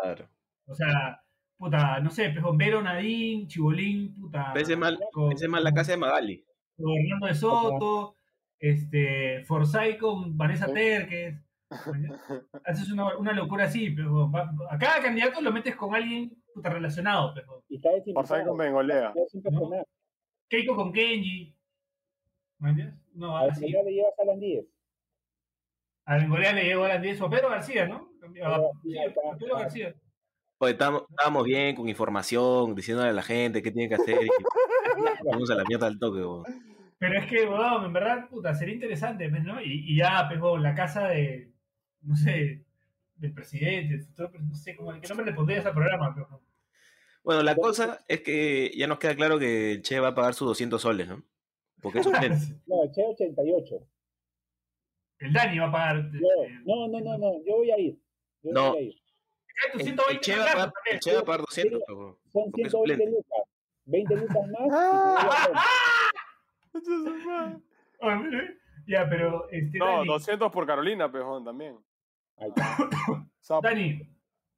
[0.00, 0.28] Claro.
[0.66, 1.20] O sea,
[1.58, 4.52] puta, no sé, pues, Bombero Nadín, Chibolín, puta.
[4.54, 6.44] Ese mal, con- ese mal la casa de Magali.
[6.76, 8.16] con Hernando de Soto,
[8.60, 11.34] este, Forsyth con Vanessa Terques.
[12.64, 14.30] Haces una, una locura así, pero
[14.70, 19.12] a cada candidato lo metes con alguien puta, relacionado, pero Y está Por con Bengolea.
[19.12, 19.84] Personaje.
[20.48, 21.54] Keiko con Kenji.
[22.58, 22.96] ¿Me entiendes?
[23.14, 24.64] No, A ya le llevas a Alan 10.
[26.06, 28.10] A Bengolea le llegó a las 10 o a Pedro García, ¿no?
[28.44, 29.56] A, sí, a Pedro.
[29.56, 29.94] García.
[30.58, 34.24] Pues estábamos, estábamos bien con información, diciéndole a la gente qué tiene que hacer.
[34.24, 34.28] Y
[35.30, 36.22] vamos a la mierda al toque.
[36.98, 39.60] Pero es que, weón, en verdad, puta, sería interesante, pues, ¿no?
[39.60, 41.52] Y, y ya, pues, la casa de,
[42.06, 42.64] no sé,
[43.16, 46.14] del presidente, del futuro, no sé, como, ¿qué nombre le pondrías al programa?
[46.14, 46.40] Pero,
[47.24, 50.34] Bueno, la cosa es que ya nos queda claro que el Che va a pagar
[50.34, 51.22] sus 200 soles, ¿no?
[51.82, 52.38] Porque es un gente.
[52.66, 53.74] No, el Che 88.
[55.18, 56.10] El Dani va a pagar.
[56.12, 57.98] Yo, eh, no, no, no, no, yo voy a ir.
[58.42, 58.70] Yo No.
[58.72, 58.94] voy a ir.
[59.74, 62.16] El, 120 el Che va a pagar, el Che va a pagar 200, pues, weón.
[62.32, 63.06] Son Porque es 120 suplente.
[63.16, 63.42] lucas.
[63.86, 64.66] 20 lucas más.
[66.74, 67.60] y te la cuenta.
[68.02, 68.22] Ah,
[68.86, 71.76] Ya, pero, este, No, Dani, 200 por Carolina, pejón, también.
[72.38, 72.76] Ahí está.
[73.62, 74.00] Dani,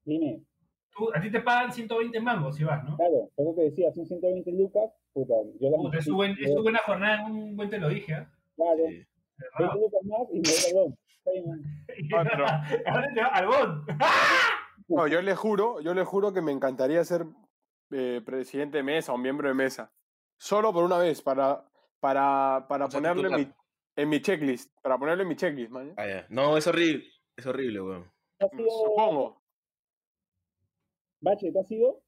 [0.05, 0.43] Dime,
[0.91, 2.97] tú- a ti te pagan 120 mangos si vas, ¿no?
[2.97, 4.91] claro, por eso te decía, son 120 lucas.
[5.13, 7.79] Puta, yo las Puta, es, tu buen- es tu buena jornada, en un buen te
[7.79, 8.31] lo dije, ¿ah?
[8.57, 9.07] Claro, Sí.
[9.59, 10.95] 20 lucas más y me doy el gol.
[11.19, 12.13] Está bien.
[12.15, 12.47] Ah, pero-
[12.87, 13.89] Ahora te va al bot.
[14.91, 17.27] No, yo le juro, yo le juro que me encantaría ser
[17.91, 19.93] eh, presidente de mesa o miembro de mesa.
[20.39, 21.63] Solo por una vez, para,
[22.01, 23.53] para, para O sea, ponerlo en mi,
[23.97, 24.73] en mi checklist.
[24.81, 25.93] Para ponerlo en mi checklist, man.
[25.99, 26.27] Ah, ya.
[26.31, 27.05] No, es horrible.
[27.39, 28.11] Es horrible, weón.
[28.39, 29.41] ¿Tú has sido, Supongo.
[31.21, 32.03] Bache, ¿tú has sido?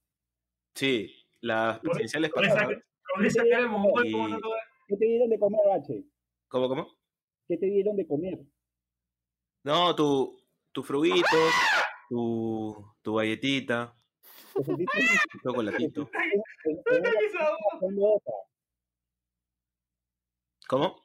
[0.75, 2.83] Sí, las presidenciales Con esa, pasadas.
[3.15, 4.49] con esa cara de mongol, Y- ¿cómo no lo
[4.89, 6.05] ¿Qué te dieron de comer, Bache?
[6.49, 6.89] ¿Cómo, cómo?
[7.47, 8.41] ¿Qué te dieron de comer?
[9.63, 10.37] No, tu,
[10.73, 11.53] tu fruguitos,
[12.09, 13.95] tu, tu galletita,
[14.57, 14.99] ¿Te sentiste
[15.31, 16.11] tu chocolatito.
[20.69, 21.03] ¿Cómo?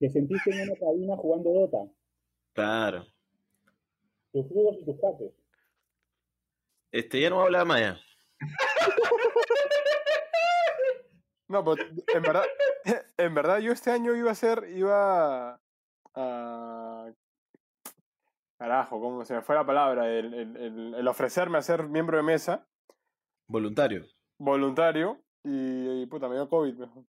[0.00, 1.78] ¿Te sentiste en una cabina jugando Dota?
[2.54, 3.04] Claro.
[4.46, 5.32] Tus y tus pases.
[6.92, 7.98] Este, ya no voy a hablar más ya.
[11.50, 11.82] No, pero
[12.14, 12.44] en verdad,
[13.16, 15.58] en verdad yo este año iba a ser, iba
[16.14, 17.10] a...
[18.58, 20.10] Carajo, ¿cómo se me fue la palabra?
[20.12, 22.66] El, el- el- el ofrecerme a ser miembro de mesa,
[23.46, 24.04] Voluntario.
[24.36, 26.74] voluntario, y, y puta, me dio COVID.
[26.74, 27.04] mejor.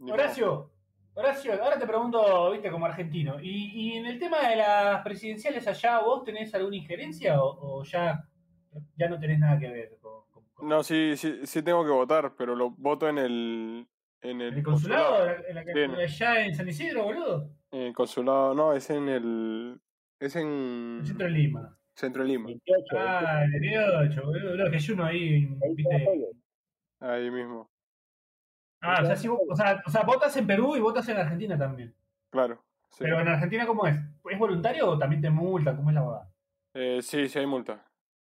[0.00, 0.70] Horacio,
[1.14, 5.66] Horacio, ahora te pregunto, viste, como argentino, ¿y, y en el tema de las presidenciales
[5.68, 8.26] allá, vos tenés alguna injerencia o, o ya,
[8.96, 11.90] ya no tenés nada que ver con, con- con- No, sí, sí, sí tengo que
[11.90, 13.86] votar, pero lo voto en el.
[14.22, 15.26] En el, ¿En el consulado?
[15.26, 17.50] ¿En la, en la- Sí, allá en San Isidro, boludo?
[17.72, 19.80] En el consulado, no, es en el.
[20.18, 20.46] Es en.
[20.46, 21.78] En el centro de Lima.
[21.94, 22.46] Centro de Lima.
[22.46, 22.96] 28.
[22.98, 26.08] Ah, el 18, boludo, boludo, que hay uno ahí, ahí viste.
[27.00, 27.68] Ahí mismo.
[28.82, 31.56] Ah, o sea, vos- o sea, o sea, votas en Perú y votas en Argentina
[31.56, 31.94] también.
[32.30, 32.58] Claro.
[32.90, 32.98] Sí.
[33.04, 33.96] Pero en Argentina, ¿cómo es?
[34.30, 35.76] ¿Es voluntario o también te multan?
[35.76, 36.28] ¿Cómo es la boda?
[36.74, 37.84] Eh, sí, sí hay multa.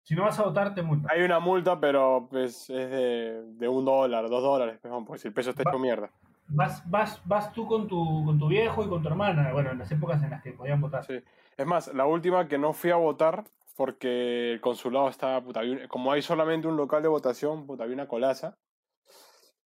[0.03, 1.11] Si no vas a votar, te multan.
[1.15, 5.29] Hay una multa, pero pues, es de, de un dólar, dos dólares, pues, porque si
[5.29, 6.11] el peso está Va- hecho mierda.
[6.51, 9.79] Vas, vas, vas tú con tu, con tu viejo y con tu hermana, bueno, en
[9.81, 11.05] las épocas en las que podían votar.
[11.05, 11.21] Sí.
[11.59, 13.45] Es más, la última que no fui a votar
[13.77, 18.09] porque el consulado estaba, puta, como hay solamente un local de votación, puta, había una
[18.09, 18.57] colaza.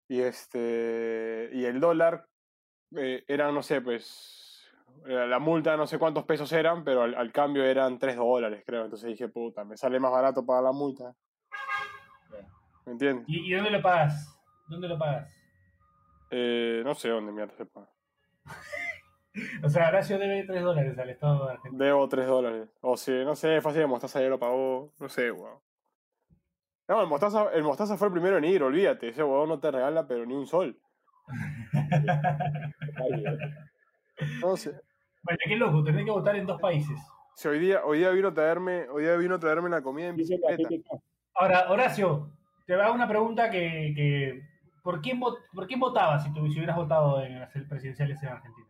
[0.08, 2.28] Y este y el dólar
[2.96, 4.72] eh, era, no sé, pues
[5.08, 8.64] eh, la multa no sé cuántos pesos eran, pero al, al cambio eran 3 dólares,
[8.66, 8.86] creo.
[8.86, 11.16] Entonces dije, puta, me sale más barato pagar la multa.
[12.86, 13.26] ¿Me entiendes?
[13.28, 14.40] ¿Y, y dónde lo pagas?
[14.68, 15.32] ¿Dónde lo pagas?
[16.30, 17.90] Eh, no sé dónde mierda se paga.
[19.62, 21.86] O sea, Horacio debe 3 dólares al Estado de Argentina.
[21.86, 22.70] Debo 3 dólares.
[22.80, 24.94] O si, no sé, fácil de Mostaza ya lo pagó.
[24.98, 25.60] No sé, weón.
[26.88, 29.10] No, el Mostaza, el Mostaza fue el primero en ir, olvídate.
[29.10, 30.80] Ese weón no te regala, pero ni un sol.
[34.58, 34.72] Sé.
[35.24, 36.98] Bueno, qué loco, tenés que votar en dos países.
[37.36, 40.08] Si hoy día, hoy día vino a traerme, hoy día vino a traerme la comida
[40.08, 40.70] en bicicleta.
[41.34, 42.30] Ahora, Horacio,
[42.66, 44.42] te hago una pregunta que, que
[44.84, 48.30] ¿por, quién, vot- ¿por quién votabas si, tú, si hubieras votado en las presidenciales en
[48.30, 48.68] Argentina?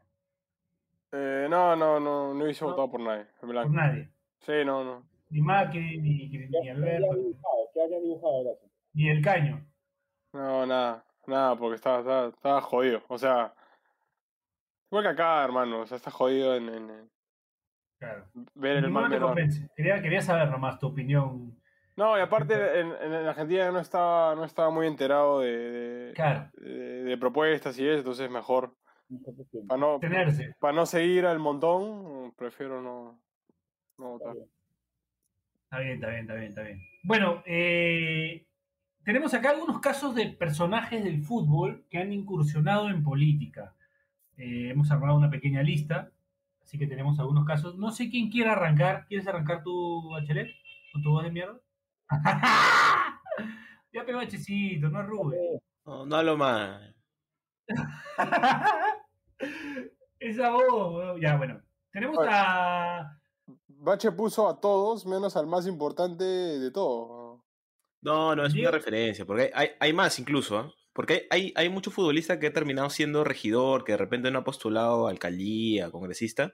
[1.12, 2.71] Eh, no, no, no, no hubiese No.
[2.71, 3.28] votado por nadie.
[3.41, 4.10] en Por nadie.
[4.39, 5.04] Sí, no, no.
[5.29, 7.15] Ni Macri, ni, ni ¿Qué, qué Alberto,
[8.93, 9.65] ni El Caño.
[10.33, 13.01] No, nada, nada, porque estaba, estaba, estaba jodido.
[13.07, 13.53] O sea,
[14.91, 15.81] igual que acá, hermano.
[15.81, 17.11] O sea, está jodido en, en- en
[17.97, 18.25] Claro.
[18.53, 19.38] ver el mal menor.
[19.75, 21.57] Quería, quería saber nomás tu opinión.
[21.95, 25.57] No, y aparte en, en Argentina no estaba, no estaba muy enterado de,
[26.07, 28.75] de, Claro, de- de propuestas y eso, entonces mejor.
[29.67, 30.55] Para no, tenerse.
[30.59, 33.21] para no seguir al montón, prefiero no,
[33.97, 34.35] no votar.
[35.75, 36.81] Está bien, está bien, está bien, está bien.
[37.03, 38.47] Bueno, eh,
[39.03, 43.75] tenemos acá algunos casos de personajes del fútbol que han incursionado en política.
[44.38, 46.13] Eh, hemos armado una pequeña lista,
[46.63, 47.77] así que tenemos algunos casos.
[47.77, 49.05] No sé quién quiere arrancar.
[49.09, 50.47] ¿Quieres arrancar tú, Bachelet?
[50.93, 51.59] ¿Con tu voz de mierda?
[53.91, 55.59] ya pegó Hachecito, no Rubén.
[55.85, 56.95] No, no hablo más.
[60.19, 61.19] Esa voz.
[61.19, 61.61] Ya, bueno.
[61.91, 63.19] Tenemos a.
[63.67, 67.43] Bache puso a todos menos al más importante de todo.
[68.01, 70.71] No, no, es una referencia, porque hay, hay más incluso, ¿ah?
[70.93, 74.39] Porque hay, hay, hay muchos futbolistas que han terminado siendo regidor, que de repente no
[74.39, 76.53] ha postulado a alcaldía, congresista,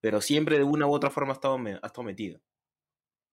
[0.00, 2.40] pero siempre de una u otra forma ha estado, me- ha estado metido.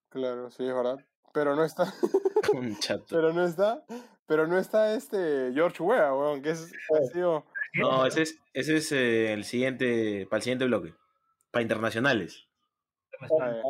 [0.10, 0.98] Claro, sí, es verdad.
[1.34, 1.94] Pero no está,
[2.54, 3.06] Un chato.
[3.10, 3.86] pero no está,
[4.26, 8.78] pero no está este George Weah, weón, que es, ha sido, No, ese es, ese
[8.78, 10.96] es eh, el siguiente, para el siguiente bloque.
[11.52, 12.47] Para internacionales.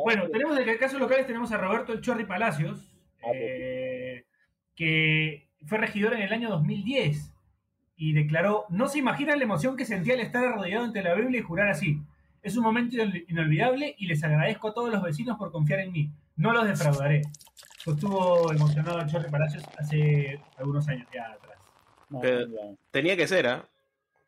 [0.04, 4.24] Bueno, tenemos en el caso locales tenemos a Roberto El Chorri Palacios, Ah, eh,
[4.76, 7.32] que fue regidor en el año 2010
[7.96, 11.40] y declaró, no se imaginan la emoción que sentía al estar arrodillado ante la Biblia
[11.40, 12.00] y jurar así.
[12.42, 15.90] Es un momento inol- inolvidable y les agradezco a todos los vecinos por confiar en
[15.92, 16.10] mí.
[16.36, 17.22] No los defraudaré.
[17.84, 21.58] Pues estuvo emocionado el Chorri Palacios hace algunos años ya atrás.
[22.22, 22.76] Pero-.
[22.92, 23.68] Tenía que ser, ¿ah?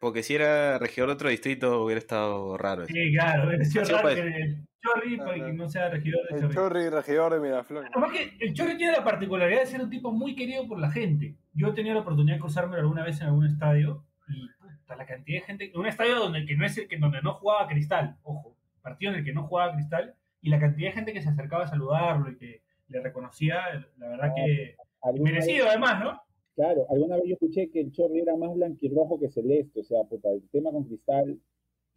[0.00, 2.82] Porque si era regidor de otro distrito hubiera estado raro.
[2.82, 2.92] eso.
[2.92, 6.88] Sí, claro, hubiera sido raro que Chorri, para que no sea regidor de el Chorri.
[6.88, 7.90] Regidor de Miraflores.
[7.94, 10.90] Además que el Chorri tiene la particularidad de ser un tipo muy querido por la
[10.90, 11.36] gente.
[11.52, 15.06] Yo he tenido la oportunidad de cruzarme alguna vez en algún estadio y puta, la
[15.06, 18.16] cantidad de gente, un estadio donde que no es el que donde no jugaba Cristal,
[18.22, 21.28] ojo, partido en el que no jugaba Cristal y la cantidad de gente que se
[21.28, 23.60] acercaba a saludarlo y que le reconocía,
[23.98, 26.22] la verdad que ¿Alguna merecido vez- además, ¿no?
[26.56, 30.02] Claro, alguna vez yo escuché que el Chorri era más blanquirrojo que celeste, o sea,
[30.08, 31.38] puta, el tema con Cristal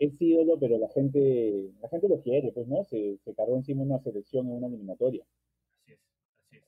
[0.06, 2.84] es ídolo, pero la gente, la gente lo quiere, pues, ¿no?
[2.84, 5.24] Se, se cargó encima una selección en una eliminatoria.
[5.82, 6.00] Así es,
[6.46, 6.64] así es.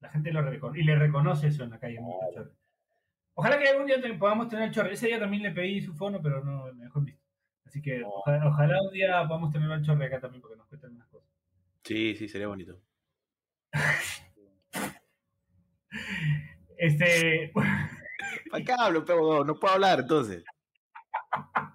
[0.00, 1.98] La gente lo reconoce y le reconoce eso en la calle.
[2.32, 2.50] Claro.
[3.34, 4.92] Ojalá que algún día te- podamos tener al Chorri.
[4.94, 7.22] Ese día también le pedí su fono, pero no me dejó en visto.
[7.64, 8.08] Así que No.
[8.10, 11.28] ojalá, ojalá un día podamos tener al Chorri acá también porque nos cuentan unas cosas.
[11.82, 12.78] Sí, sí, sería bonito.
[16.76, 17.52] Este,
[18.50, 20.44] ¿Para qué hablo, pero no puedo hablar entonces?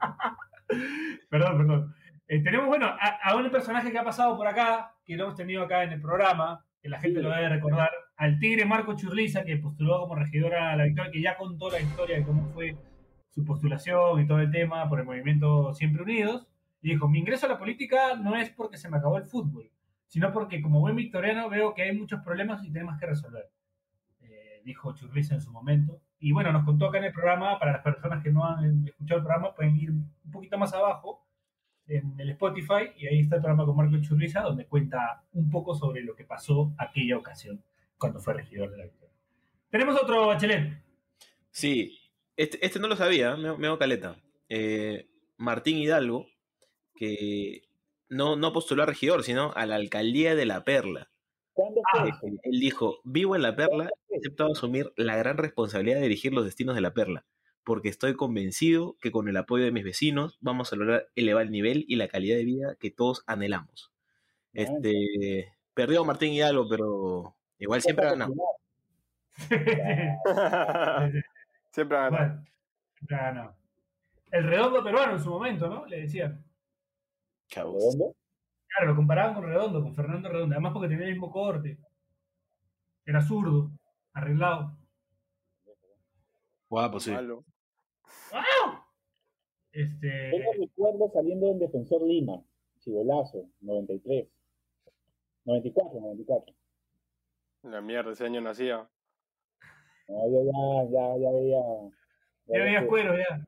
[1.30, 1.96] perdón, perdón.
[2.28, 5.36] Eh, tenemos, bueno, a, a un personaje que ha pasado por acá, que lo hemos
[5.36, 7.24] tenido acá en el programa, que la gente Sí.
[7.24, 11.22] lo debe recordar, al tigre Marco Churliza, que postuló como regidora a la victoria, que
[11.22, 12.76] ya contó la historia de cómo fue
[13.30, 16.48] su postulación y todo el tema por el movimiento Siempre Unidos.
[16.82, 19.70] Y dijo, mi ingreso a la política no es porque se me acabó el fútbol,
[20.08, 23.46] sino porque como buen victoriano veo que hay muchos problemas y tenemos que resolver.
[24.22, 26.00] Eh, dijo Churriza en su momento.
[26.20, 29.20] Y bueno, nos contó acá en el programa, para las personas que no han escuchado
[29.20, 31.26] el programa, pueden ir un poquito más abajo
[31.88, 35.74] en el Spotify y ahí está el programa con Marco Churriza, donde cuenta un poco
[35.74, 37.64] sobre lo que pasó aquella ocasión
[37.98, 39.16] cuando fue regidor de la Victoria.
[39.70, 40.84] Tenemos otro bachelet.
[41.52, 41.98] Sí,
[42.36, 44.18] este, este no lo sabía, me, me hago caleta.
[44.50, 46.28] Eh, Martín Hidalgo,
[46.96, 47.64] que
[48.10, 51.09] no, no postuló a regidor, sino a la alcaldía de La Perla.
[51.60, 52.20] ¿Cuándo fue Ah?
[52.44, 56.46] Él dijo, vivo en La Perla, he aceptado asumir la gran responsabilidad de dirigir los
[56.46, 57.26] destinos de La Perla,
[57.66, 61.52] porque estoy convencido que con el apoyo de mis vecinos vamos a lograr elevar el
[61.52, 63.92] nivel y la calidad de vida que todos anhelamos.
[64.58, 68.34] Ah, Este, perdió Martín Hidalgo, pero igual siempre ha ganado.
[71.72, 72.28] Siempre ha ganado.
[72.28, 72.46] Bueno,
[72.96, 73.56] siempre ha ganado.
[74.32, 75.86] El redondo peruano en su momento, ¿no?
[75.86, 76.44] Le decían.
[77.48, 77.96] Chavos.
[77.96, 78.16] ¿Redondo?
[78.70, 80.56] Claro, lo comparaban con Redondo, con Fernando Redondo.
[80.56, 81.78] Además porque tenía el mismo corte.
[83.06, 83.72] Era zurdo,
[84.14, 84.78] arreglado.
[86.70, 87.12] Guapo, sí.
[87.12, 87.44] Malo.
[89.72, 92.42] Este, Tengo recuerdo saliendo del Defensor Lima,
[92.80, 94.28] Chivolazo, 93.
[95.46, 96.56] 94, 94.
[97.64, 98.88] La mierda, ese año nacía.
[100.08, 101.60] No, yo ya, ya, ya veía.
[102.46, 103.46] ya veías cuero, ya.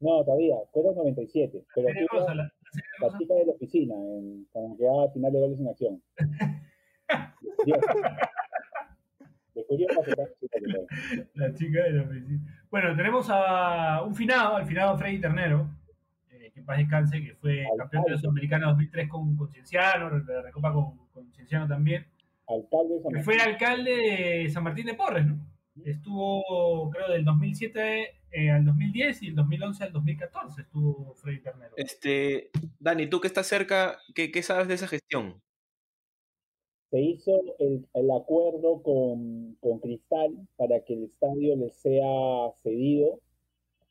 [0.00, 1.66] No, todavía, cuero 97.
[1.74, 2.53] Pero fui rosa, la,
[3.00, 6.02] la, chica de la oficina, en, cuando quedaba final de goles en acción.
[9.54, 10.00] De curioso,
[11.34, 12.40] La chica de la oficina.
[12.70, 15.70] Bueno, tenemos a un finado, al finado Freddy Ternero,
[16.32, 17.78] eh, que en paz descanse, que fue Alcalde.
[17.78, 22.04] campeón de la Sudamericana 2003 con, con Cienciano, de la Recopa con, con Cienciano también,
[22.46, 25.38] alcalde que fue alcalde de San Martín de Porres, ¿no?
[25.84, 31.74] Estuvo, creo, del 2007 eh, al 2010 y del 2011 al 2014 estuvo Freddy Ternero.
[31.76, 35.42] Este, Dani, tú que estás cerca, ¿qué, qué sabes de esa gestión?
[36.94, 43.18] se hizo el, el acuerdo con, con Cristal para que el estadio le sea cedido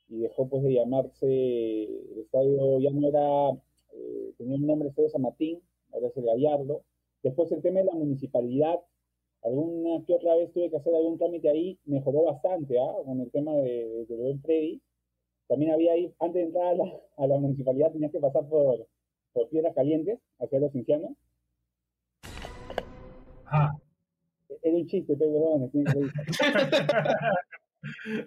[0.07, 3.59] y dejó pues de llamarse, el estadio ya no era,
[3.91, 5.59] eh, tenía un nombre Estadio San Martín,
[5.91, 6.83] ahora es el Gallardo.
[7.23, 8.79] Después el tema de la municipalidad,
[9.43, 12.93] alguna que otra vez tuve que hacer algún trámite ahí, mejoró bastante, ¿ah?
[13.05, 14.81] Con el tema de, de, buen Freddy.
[15.47, 16.85] También había ahí, antes de entrar a la,
[17.17, 18.87] a la municipalidad tenías que pasar por,
[19.33, 21.11] por Piedras Calientes, hacia los Cincianos.
[23.45, 23.75] Ah,
[24.61, 25.79] Era un chiste, pero que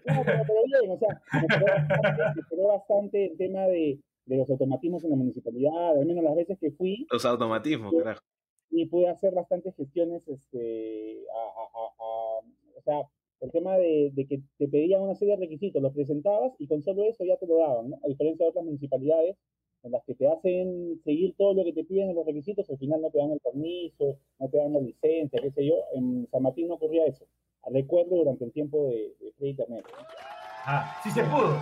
[0.06, 4.50] No, pero, pero bien, o sea, mejoró bastante, mejoró bastante el tema de, de los
[4.50, 8.22] automatismos en la municipalidad, al menos las veces que fui, Los automatismos, carajo.
[8.70, 13.08] Y pude hacer bastantes gestiones, este, a, a, a, a- o sea,
[13.40, 16.82] el tema de, de que te pedían una serie de requisitos, los presentabas y con
[16.82, 17.98] solo eso ya te lo daban, ¿no?
[18.04, 19.36] A diferencia de otras municipalidades
[19.82, 22.78] en las que te hacen seguir todo lo que te piden en los requisitos, al
[22.78, 25.74] final no te dan el permiso, no te dan la licencia, qué sé yo.
[25.94, 27.24] En San Martín no ocurría eso.
[27.70, 29.54] Recuerdo durante el tiempo de, de Freddy.
[29.68, 29.76] ¿no?
[30.66, 31.60] ah, sí se pudo,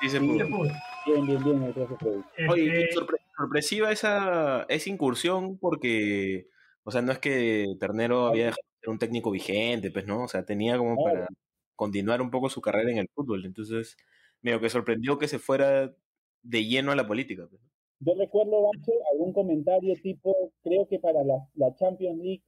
[0.00, 0.38] Sí se sí pudo.
[0.38, 0.70] se pudo.
[1.06, 2.22] Bien, bien, bien, el profe Freddy.
[2.50, 6.48] Oye, Este, sorpre- sorpresiva esa, esa incursión porque,
[6.84, 10.24] o sea, no es que Ternero había dejado de ser un técnico vigente, pues, ¿no?
[10.24, 11.20] O sea, tenía como Claro.
[11.20, 11.28] para
[11.76, 13.44] continuar un poco su carrera en el fútbol.
[13.46, 13.96] Entonces,
[14.42, 15.94] medio que sorprendió que se fuera
[16.42, 17.46] de lleno a la política.
[17.48, 17.62] pues.
[18.00, 22.42] Yo recuerdo, Bache, algún comentario tipo, creo que para la, la Champions League,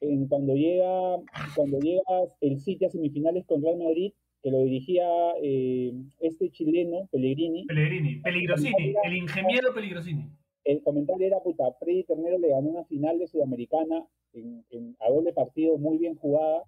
[0.00, 1.16] en cuando llega
[1.54, 2.02] cuando llega
[2.40, 5.06] el City a semifinales con Real Madrid, que lo dirigía
[5.42, 10.24] eh, este chileno, Pellegrini, Pellegrini, Peligrosini, el ingeniero Peligrosini.
[10.64, 15.10] el comentario era, puta, Freddy Ternero le ganó una final de Sudamericana en, en- a
[15.10, 16.64] doble partido muy bien jugada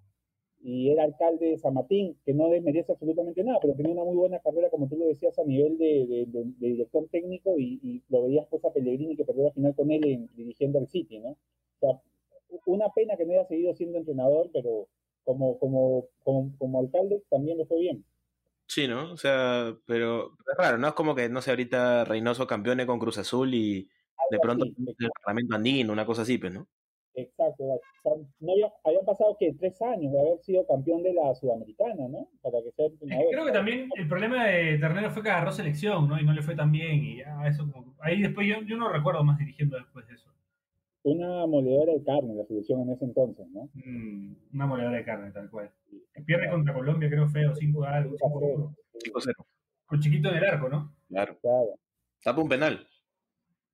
[0.65, 4.15] y era alcalde de San Martín, que no desmerece absolutamente nada, pero tenía una muy
[4.15, 7.79] buena carrera, como tú lo decías, a nivel de, de- de- de director técnico y,
[7.83, 10.87] y lo veías pues a Pellegrini que perdió la final con él en- dirigiendo al
[10.87, 11.29] City, ¿no?
[11.31, 11.37] O
[11.79, 12.01] sea,
[12.67, 14.87] una pena que no haya seguido siendo entrenador, pero
[15.23, 18.05] como, como, como, como alcalde también le fue bien.
[18.67, 19.11] Sí, ¿no?
[19.11, 20.87] O sea, pero es raro, ¿no?
[20.87, 23.87] Es como que, no sé, ahorita Reynoso campeone con Cruz Azul y
[24.31, 26.67] de pronto así, el Parlamento Andino, una cosa así, pues, ¿no?
[27.15, 31.13] Exacto, o sea, no había, habían pasado que tres años de haber sido campeón de
[31.13, 32.27] la Sudamericana, ¿no?
[32.41, 32.87] Para que sea.
[33.29, 36.19] Creo que también el problema de Ternero fue que agarró selección, ¿no?
[36.19, 37.03] Y no le fue tan bien.
[37.03, 37.95] Y ya, eso como.
[37.99, 40.32] Ahí después yo, yo no recuerdo más dirigiendo después de eso.
[41.03, 43.69] Una moledora de carne la selección en ese entonces, ¿no?
[43.73, 45.69] Mm, una moledora de carne, tal cual.
[46.25, 48.75] Pierde contra Colombia, creo feo, 5 a algo, 5 a 1.
[48.93, 49.45] 5-0.
[49.85, 50.95] Con chiquito en el arco, ¿no?
[51.09, 51.37] Claro.
[51.41, 51.79] Claro.
[52.23, 52.87] Tapa un penal.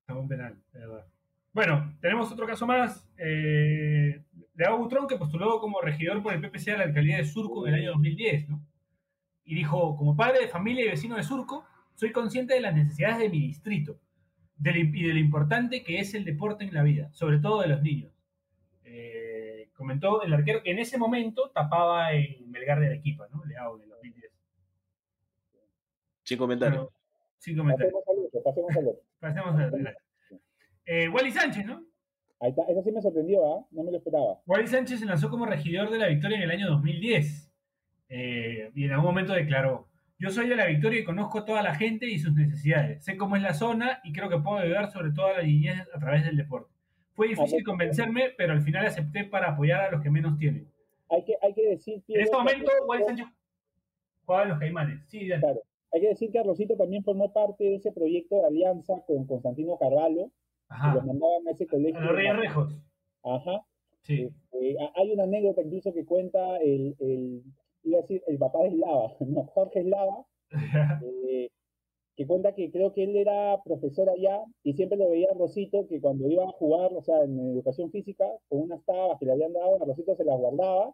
[0.02, 1.06] Estaba un penal, de verdad.
[1.54, 3.08] Bueno, tenemos otro caso más.
[3.18, 4.24] Eh,
[4.56, 7.74] Leao Butrón, que postuló como regidor por el PPC a la alcaldía de Surco en
[7.74, 8.62] el año 2010, ¿no?
[9.50, 11.66] y dijo, como padre de familia y vecino de Surco,
[11.96, 14.00] soy consciente de las necesidades de mi distrito
[14.60, 17.62] de lo- y de lo importante que es el deporte en la vida, sobre todo
[17.62, 18.12] de los niños.
[18.84, 23.44] Eh, comentó el arquero que en ese momento tapaba en Melgar de Arequipa, ¿no?
[23.46, 24.32] Leao en el 2010.
[26.24, 26.84] Sin comentarios.
[26.84, 26.92] Bueno,
[27.40, 27.94] sin comentarios.
[28.44, 29.80] Pasemos al otro, pasemos al otro.
[30.92, 31.84] Eh, Wally Sánchez, ¿no?
[32.40, 33.68] Ahí está, eso sí me sorprendió, ¿ah?
[33.70, 34.42] No me lo esperaba.
[34.48, 37.54] Wally Sánchez se lanzó como regidor de la Victoria en el año 2010
[38.10, 39.88] eh, y en algún momento declaró,
[40.20, 43.04] yo soy de la Victoria y conozco a toda la gente y sus necesidades.
[43.04, 45.88] Sé cómo es la zona y creo que puedo ayudar sobre todo a la niñez
[45.94, 46.72] a través del deporte.
[47.14, 50.70] Fue difícil convencerme, pero al final acepté para apoyar a los que menos tienen.
[51.10, 52.04] Hay que, hay que decir...
[52.08, 53.28] En este momento, que- Wally Sánchez
[54.26, 55.02] jugaba en los Caimanes.
[55.08, 55.42] Sí, dale.
[55.42, 55.60] Claro.
[55.92, 59.76] Hay que decir que Arrocito también formó parte de ese proyecto de alianza con Constantino
[59.78, 60.32] Carvalho, que
[60.76, 60.94] Ajá.
[60.94, 61.98] los mandaban a ese colegio.
[61.98, 62.76] A los Reyes Rejos.
[63.24, 63.66] Ajá.
[64.04, 64.30] Sí.
[64.62, 67.44] Eh, hay una anécdota incluso que cuenta el, el,
[67.84, 70.26] iba a decir, el papá de Eslava, no, Jorge Eslava,
[71.02, 71.50] eh,
[72.16, 75.88] que cuenta que creo que él era profesor allá y siempre lo veía a Rosito
[75.88, 79.34] que cuando iba a jugar, o sea, en educación física, con unas tabas que le
[79.34, 80.94] habían dado, a Rosito se las guardaba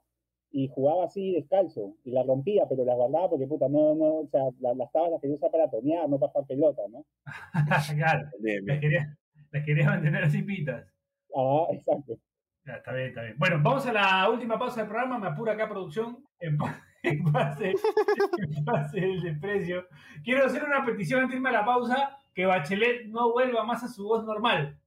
[0.52, 4.28] y jugaba así descalzo y la rompía, pero las guardaba porque puta, no, no, o
[4.28, 7.04] sea, la- las tabas las quería usar para tonear, no para jugar pelota, ¿no?
[7.98, 8.30] claro.
[8.40, 9.18] Las quería,
[9.52, 10.86] las quería mantener así pitas.
[11.36, 12.18] Ah, exacto.
[12.66, 13.36] Ya, está bien, está bien.
[13.38, 15.20] Bueno, vamos a la última pausa del programa.
[15.20, 16.26] Me apura acá producción.
[16.40, 16.58] En,
[17.04, 17.74] en base,
[18.38, 19.88] en base del desprecio.
[20.24, 22.18] Quiero hacer una petición antes de irme a la pausa.
[22.34, 24.80] Que Bachelet no vuelva más a su voz normal.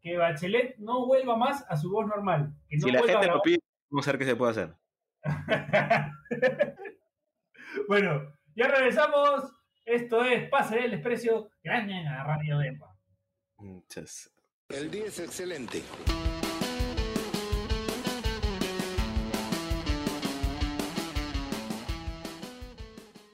[0.00, 2.52] Que Bachelet no vuelva más a su voz normal.
[2.68, 4.74] Que no Si la gente a lo pide, vamos a ver qué se puede hacer.
[7.88, 9.52] bueno, ya regresamos.
[9.84, 11.48] Esto es Pase del Desprecio.
[11.62, 12.94] Gracias a Radio Dempa.
[13.56, 14.30] Muchas.
[14.68, 15.82] El día es excelente.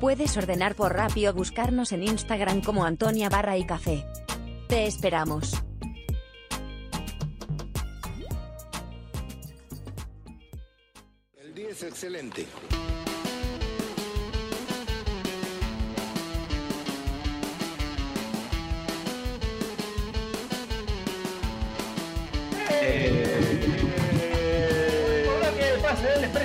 [0.00, 4.02] Puedes ordenar por Rappi o buscarnos en Instagram como Antonia Barra y Café.
[4.66, 5.52] Te esperamos.
[11.36, 12.46] El día es excelente.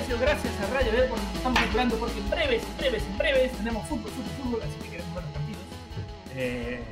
[0.06, 3.52] Desprecio, gracias a Radio D porque estamos apurando porque en breves, en breves, en breves
[3.52, 5.62] tenemos fútbol, fútbol, fútbol, así que queremos ver los partidos.
[6.36, 6.84] Eh,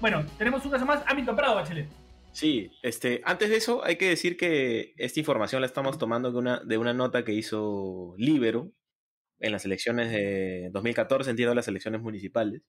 [0.00, 1.88] bueno, tenemos un caso más, Hamilton Prado, Bachelet.
[2.32, 6.38] Sí, este, antes de eso hay que decir que esta información la estamos tomando de
[6.38, 8.72] una, de una nota que hizo Libero
[9.38, 12.62] en las elecciones de 2014, entiendo las elecciones municipales.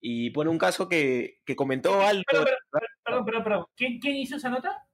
[0.00, 1.98] Y pone un caso que, que comentó.
[1.98, 2.46] Perdón, perdón,
[3.02, 3.64] perdón, perdón, perdón.
[3.76, 4.86] ¿Quién, quién hizo esa nota?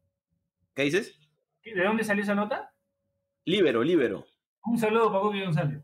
[0.75, 1.19] ¿Qué dices?
[1.65, 2.73] ¿De dónde salió esa nota?
[3.45, 4.25] Libero, Libero.
[4.65, 5.83] Un saludo para Bobby González.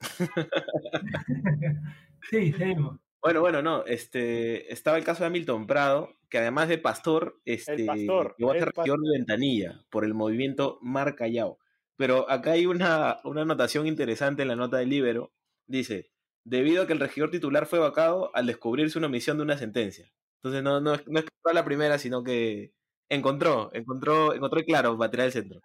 [2.30, 2.98] sí, seguimos.
[3.20, 7.84] Bueno, bueno, no, este, estaba el caso de Hamilton Prado, que además de pastor, este,
[7.84, 11.58] pastor, llegó a el ser regidor de Ventanilla por el movimiento Mar Callao.
[11.96, 15.32] Pero acá hay una, una anotación interesante en la nota del Libero.
[15.66, 16.10] Dice,
[16.44, 20.12] debido a que el regidor titular fue vacado al descubrirse una omisión de una sentencia.
[20.36, 22.72] Entonces no, no, es- no es que fue la primera, sino que
[23.08, 25.60] encontró, encontró, encontró claro, batería del centro.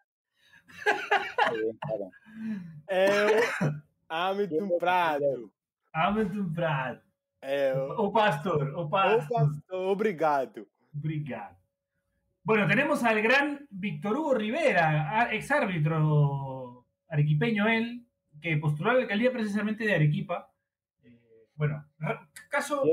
[2.90, 5.52] Eu, Prado.
[5.94, 7.02] Hamilton Prado.
[7.42, 9.28] Eu, O pastor, o pastor.
[9.30, 10.68] pastor, obrigado.
[10.96, 11.58] Obrigado.
[12.44, 18.06] Bueno, tenemos al gran Víctor Hugo Rivera, ex árbitro arequipeño él,
[18.42, 20.52] que postuló a la alcaldía precisamente de Arequipa.
[21.04, 21.86] Eh, bueno,
[22.50, 22.84] caso.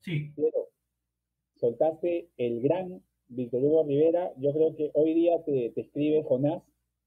[0.00, 0.32] Sí.
[0.34, 0.68] Piero,
[1.56, 4.30] soltaste el gran Víctor Hugo Rivera.
[4.36, 6.62] Yo creo que hoy día te, te escribe Jonás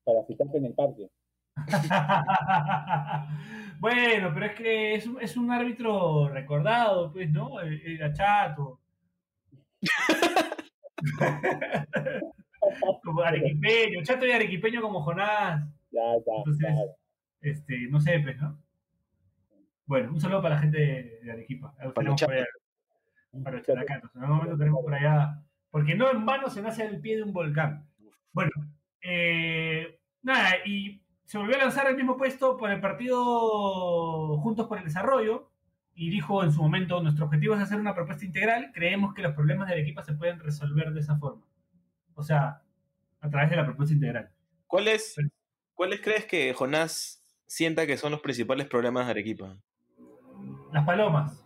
[0.05, 1.09] para citarte en el parque.
[3.79, 7.61] bueno, pero es que es, un- es un árbitro recordado, pues, ¿no?
[7.61, 8.79] Eh, Era chato.
[13.03, 15.63] como arequipeño, chato y arequipeño como Jonás.
[15.91, 16.31] Ya está.
[16.37, 16.67] Entonces,
[17.41, 18.57] este, no sé, pues, ¿no?
[19.85, 21.75] Bueno, un saludo para la gente de, Arequipa.
[21.93, 22.27] Para allá,
[23.43, 23.69] para los.
[23.69, 25.41] En algún momento tenemos por allá.
[25.69, 27.85] Porque no en vano se nace al pie de un volcán.
[28.31, 28.51] Bueno,
[29.01, 29.94] eh,
[30.25, 34.83] nada, y se volvió a lanzar el mismo puesto por el partido Juntos por el
[34.83, 35.49] Desarrollo.
[35.97, 39.33] y dijo en su momento, nuestro objetivo es hacer una propuesta integral, creemos que los
[39.33, 41.41] problemas de Arequipa se pueden resolver de esa forma.
[42.15, 42.61] O sea,
[43.21, 44.29] a través de la propuesta integral.
[44.67, 45.15] ¿Cuáles,
[45.73, 49.57] ¿Cuáles crees que Jonás sienta que son los principales problemas de Arequipa?
[50.73, 51.45] Las palomas.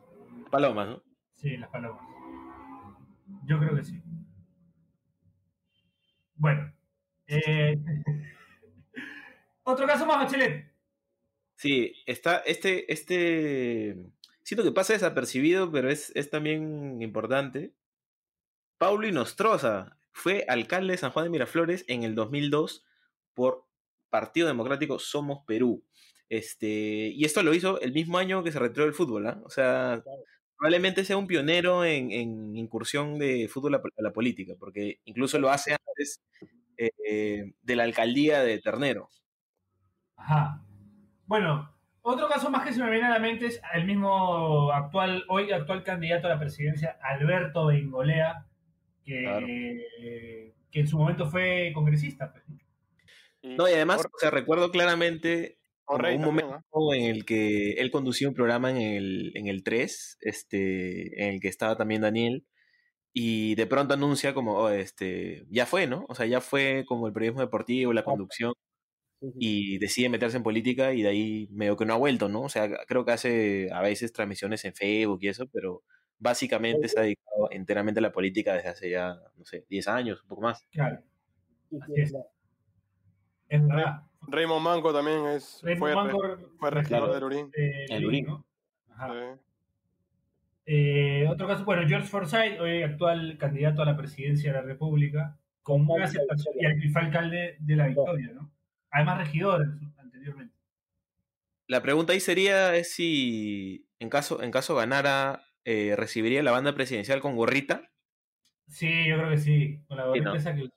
[0.50, 1.04] Palomas, ¿no?
[1.36, 2.02] Sí, las palomas.
[3.46, 4.02] Yo creo que sí.
[6.36, 6.74] Bueno.
[7.28, 7.78] eh,
[9.70, 10.72] Otro caso más, Bachelet.
[11.56, 13.96] Sí, está este, este,
[14.44, 17.74] siento que pasa desapercibido, pero es, es también importante.
[18.80, 22.84] Paulo Inostroza fue alcalde de San Juan de Miraflores en el 2002
[23.36, 23.66] por
[24.10, 25.84] Partido Democrático Somos Perú.
[26.30, 29.42] Este, y esto lo hizo el mismo año que se retiró del fútbol, ¿ah?
[29.44, 30.04] O sea,
[30.58, 35.38] probablemente sea un pionero en, en incursión de fútbol a, a la política, porque incluso
[35.40, 36.22] lo hace antes
[36.78, 39.10] eh, de la alcaldía de Ternero.
[40.20, 40.62] Ajá.
[41.26, 45.24] Bueno, otro caso más que se me viene a la mente es el mismo actual,
[45.28, 48.46] hoy actual candidato a la presidencia, Alberto Bengolea,
[49.04, 49.48] que, Claro.
[49.48, 52.32] que en su momento fue congresista.
[52.32, 52.44] pues.
[53.42, 58.36] No, y además, o sea, recuerdo claramente un momento en el que él conducía un
[58.36, 62.46] programa en el, en el 3, este, en el que estaba también Daniel,
[63.14, 66.06] y de pronto anuncia como, oh, este, ya fue, ¿no?
[66.10, 68.54] O sea, ya fue como el periodismo deportivo, la conducción,
[69.38, 72.42] y decide meterse en política y de ahí medio que no ha vuelto, ¿no?
[72.44, 75.84] O sea, creo que hace a veces transmisiones en Facebook y eso, pero
[76.20, 80.22] básicamente se ha dedicado enteramente a la política desde hace ya, no sé, 10 años,
[80.24, 80.66] un poco más.
[80.72, 81.02] Claro,
[81.70, 82.12] Sí, sí, Así es.
[82.12, 82.26] claro.
[83.50, 84.04] es verdad.
[84.28, 87.14] Raymond Manco también es, Raymond fue, Manco, fue regidor claro.
[87.14, 87.52] del Urín.
[87.56, 88.26] eh, El Urín.
[88.26, 88.46] ¿no?
[88.90, 89.14] Ajá.
[89.14, 89.42] Sí.
[90.66, 95.38] Eh, otro caso, bueno, George Forsyth, hoy actual candidato a la presidencia de la República,
[95.64, 98.52] con una aceptación, y y fue alcalde de la Victoria, ¿no?
[98.92, 99.66] Además, regidor
[99.98, 100.56] anteriormente.
[101.68, 106.74] La pregunta ahí sería es si en caso, en caso ganara, eh, recibiría la banda
[106.74, 107.92] presidencial con gorrita.
[108.68, 110.36] Sí, yo creo que sí, con la Sí, gorrita ¿no?
[110.36, 110.70] esa que.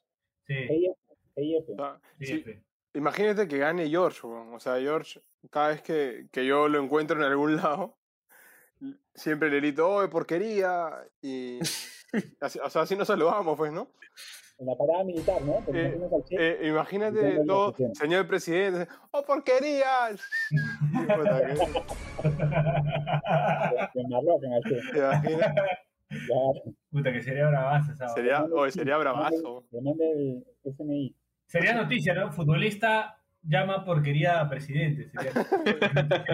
[0.46, 0.90] Sí.
[1.36, 2.62] O sea, sí, sí, sí.
[2.94, 7.24] Imagínate que gane George, o sea, George, cada vez que, que yo lo encuentro en
[7.24, 7.98] algún lado,
[9.14, 10.90] siempre le grito, ¡oh, porquería!
[11.22, 11.58] Y,
[12.40, 13.88] así, o sea, así nos saludamos, pues, ¿no?
[14.62, 15.58] En la parada militar, ¿no?
[15.74, 15.98] Eh.
[16.30, 20.10] Eh, imagínate la todo, señor presidente, ¡oh, porquería!
[26.90, 28.08] Puta, que- sería bravaza esa.
[28.08, 29.64] Sería, oye, sería bravazo.
[29.72, 31.14] El FMI.
[31.46, 32.30] Sería noticia, ¿no?
[32.32, 35.10] Futbolista llama porquería a presidente.
[35.10, 35.32] Sería...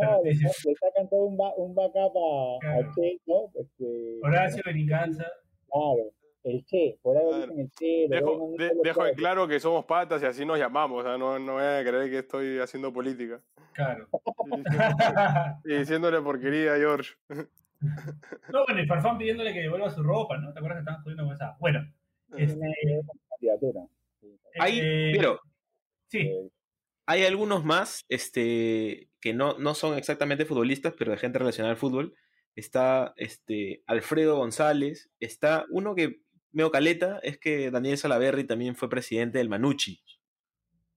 [0.00, 2.78] No, le, le sacan todo un, ba- un backup a, Claro.
[2.78, 3.50] al Che, ¿no?
[3.54, 5.26] Este, Horacio Benicanza.
[5.70, 6.10] Claro,
[6.50, 7.46] el Che, por algo Claro.
[7.52, 8.06] dicen el Che.
[8.08, 11.54] Dejo, de- dejo claro que somos patas y así nos llamamos, o sea, no, no
[11.56, 13.40] vayan a creer que estoy haciendo política.
[13.72, 14.08] Claro.
[15.64, 17.14] Y diciéndole porquería a George.
[18.52, 20.52] no, bueno, y Farfán pidiéndole que devuelva su ropa, ¿no?
[20.52, 21.56] ¿Te acuerdas que estaban jodiendo con esa?
[21.60, 21.80] Bueno,
[22.36, 22.60] este,
[23.30, 23.80] candidatura.
[24.60, 25.40] Hay, eh, pero
[26.10, 26.48] Sí, Eh,
[27.06, 31.78] hay algunos más este, que no, no son exactamente futbolistas, pero de gente relacionada al
[31.78, 32.14] fútbol.
[32.56, 35.10] Está este, Alfredo González.
[35.20, 36.22] Está uno que
[36.52, 40.00] medio caleta, es que Daniel Salaverry también fue presidente del Manucci.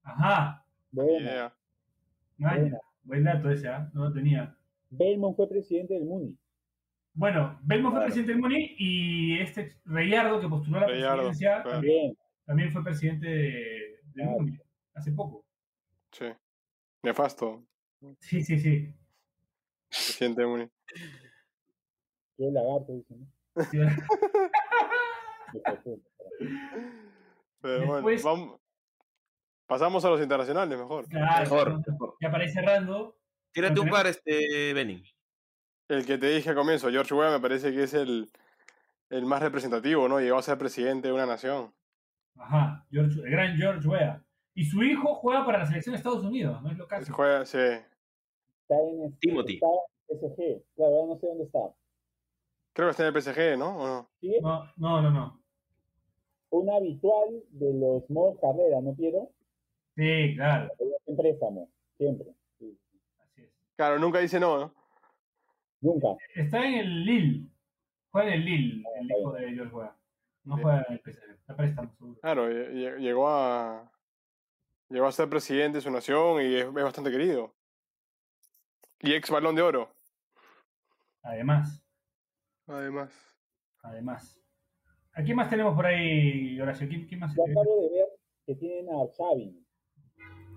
[0.04, 0.66] ajá.
[0.92, 1.56] Bueno, Yeah.
[2.38, 2.80] Buena.
[3.04, 3.90] Buen dato ese, ¿ah?
[3.94, 4.58] No lo tenía.
[4.90, 6.38] Belmont fue presidente del Muni.
[7.14, 11.62] Bueno, Belmo fue presidente del Muni y este Reyardo que postuló a la Reyardo, presidencia
[11.62, 11.70] claro.
[11.78, 14.32] también, también fue presidente de, del Claro.
[14.32, 14.58] Muni
[14.94, 15.46] hace poco.
[16.12, 16.26] Sí.
[17.04, 17.64] Nefasto.
[18.20, 18.94] Sí, sí, sí.
[19.90, 20.70] Se siente muy.
[22.38, 23.20] qué lagarto, dicen.
[23.56, 23.64] ¿no?
[23.66, 23.78] Sí.
[27.62, 28.60] Pero bueno, vamos.
[29.68, 31.08] Pasamos a los internacionales mejor.
[31.08, 32.16] Claro, Mejor.
[32.20, 33.18] Ya para ir cerrando,
[33.54, 35.04] Tírate un par, este, Benny.
[35.88, 38.30] El que te dije al comienzo, George Weah, me parece que es el,
[39.10, 40.20] el más representativo, ¿no?
[40.20, 41.74] Llegó a ser presidente de una nación.
[42.38, 44.22] ajá, George, el gran George Weah.
[44.54, 47.58] Y su hijo juega para la selección de Estados Unidos, ¿no es lo juega, sí.
[47.58, 49.54] Está en este- Timothy.
[49.56, 49.68] Está
[50.10, 50.64] en PSG.
[50.76, 51.60] Claro, ahora no sé dónde está.
[52.74, 53.78] Creo que está en el PSG, ¿no?
[53.78, 54.10] ¿O no?
[54.20, 54.42] ¿Sigue?
[54.42, 55.41] No, no, no, no.
[56.52, 59.30] Un habitual de los modos carrera, ¿no, Piero?
[59.96, 60.70] Sí, claro,
[61.08, 62.28] En préstamo, siempre.
[62.60, 62.78] Sí.
[63.24, 63.50] así es.
[63.76, 64.74] Claro, nunca dice no, ¿no?
[65.82, 66.08] Nunca.
[66.36, 67.48] Está en el Lille.
[68.12, 69.96] Juega en el Lille, el está hijo de George Weah.
[70.44, 72.20] No juega en el PSG, está préstamo seguro.
[72.22, 73.92] Claro, lle- lle- llegó a.
[74.90, 77.54] Llegó a ser presidente de su nación y es, es bastante querido.
[79.00, 79.90] Y ex balón de oro.
[81.24, 81.82] Además,
[82.68, 83.38] Además.
[83.84, 84.41] además.
[85.14, 86.88] ¿A quién más tenemos por ahí, Horacio?
[86.88, 87.36] ¿Quién, quién más?
[87.36, 88.08] Yo acabo de ver
[88.46, 89.58] que tienen a Xavi.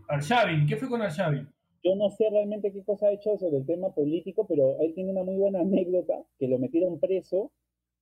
[0.08, 1.48] Arshavin, ¿qué fue con Arshavin?
[1.86, 5.10] yo no sé realmente qué cosa ha hecho sobre el tema político, pero él tiene
[5.10, 7.52] una muy buena anécdota, que lo metieron preso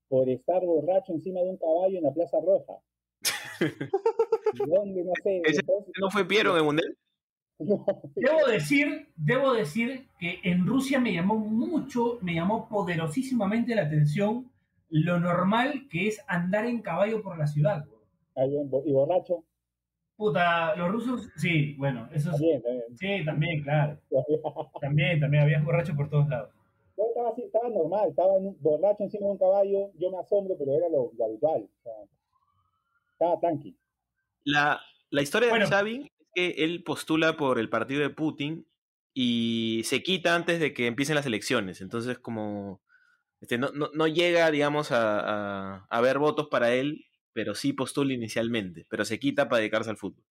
[0.09, 2.75] por estar borracho encima de un caballo en la Plaza Roja.
[4.69, 5.05] ¿Dónde?
[5.05, 5.39] No sé.
[5.45, 6.97] ¿Ese después- no fue Piero en el Mundial?
[7.59, 7.85] no,
[8.15, 14.49] Debo decir, debo decir que en Rusia me llamó mucho, me llamó poderosísimamente la atención
[15.01, 17.85] lo normal que es andar en caballo por la ciudad.
[18.35, 19.45] ahí en bo- y borracho.
[20.17, 22.97] Puta, los rusos, sí, bueno, eso es- También, también.
[22.97, 23.99] sí, también, claro.
[24.81, 26.51] También, también había borrachos por todos lados.
[26.97, 30.19] Yo estaba así, estaba normal, estaba en un- borracho encima de un caballo, yo me
[30.19, 31.63] asombro, pero era lo, lo habitual.
[31.63, 31.93] o sea,
[33.13, 33.77] estaba tranqui.
[34.45, 34.81] La,
[35.11, 35.65] la historia Bueno.
[35.67, 38.67] de Sabin es que él postula por el partido de Putin
[39.15, 41.81] y se quita antes de que empiecen las elecciones.
[41.81, 42.81] Entonces, como
[43.43, 45.21] este, no, no, no llega, digamos, a,
[45.81, 49.91] a, a ver votos para él, pero sí postula inicialmente, pero se quita para dedicarse
[49.91, 50.25] al fútbol.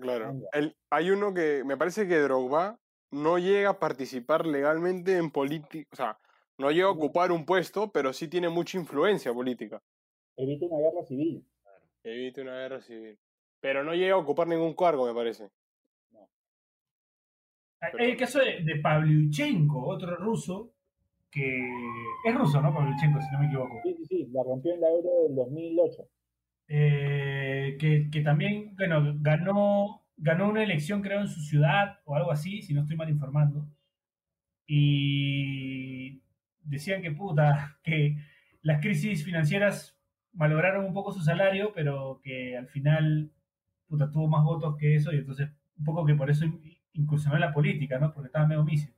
[0.00, 0.34] Claro.
[0.52, 2.78] El- hay uno que me parece que Drogba
[3.10, 6.18] no llega a participar legalmente en política, o sea,
[6.58, 9.82] no llega a ocupar un puesto, pero sí tiene mucha influencia política.
[10.36, 11.44] Evita una guerra civil.
[12.04, 13.18] Evite una guerra civil.
[13.60, 15.50] Pero no llega a ocupar ningún cargo, me parece.
[17.80, 20.72] Hay el caso de, de Pavlyuchenko, otro ruso,
[21.30, 21.70] que
[22.24, 22.74] es ruso, ¿no?
[22.74, 23.80] Pavlyuchenko, si no me equivoco.
[23.82, 26.08] Sí, sí, sí, la rompió en la Euro del 2008.
[26.68, 32.32] Eh, que, que también, bueno, ganó, ganó una elección, creo, en su ciudad o algo
[32.32, 33.66] así, si no estoy mal informando.
[34.66, 36.22] Y
[36.64, 38.16] decían que puta, que
[38.62, 39.96] las crisis financieras
[40.32, 43.30] malograron un poco su salario, pero que al final,
[43.88, 46.44] puta, tuvo más votos que eso y entonces un poco que por eso
[46.96, 48.12] incursionó en la política, ¿no?
[48.12, 48.92] Porque estaba medio misio.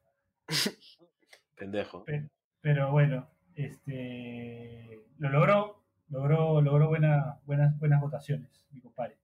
[1.56, 2.04] Pendejo.
[2.04, 2.28] Pe-
[2.60, 9.18] Pero bueno, este lo logró, logró, logró buena, buenas, buenas votaciones, mi compadre.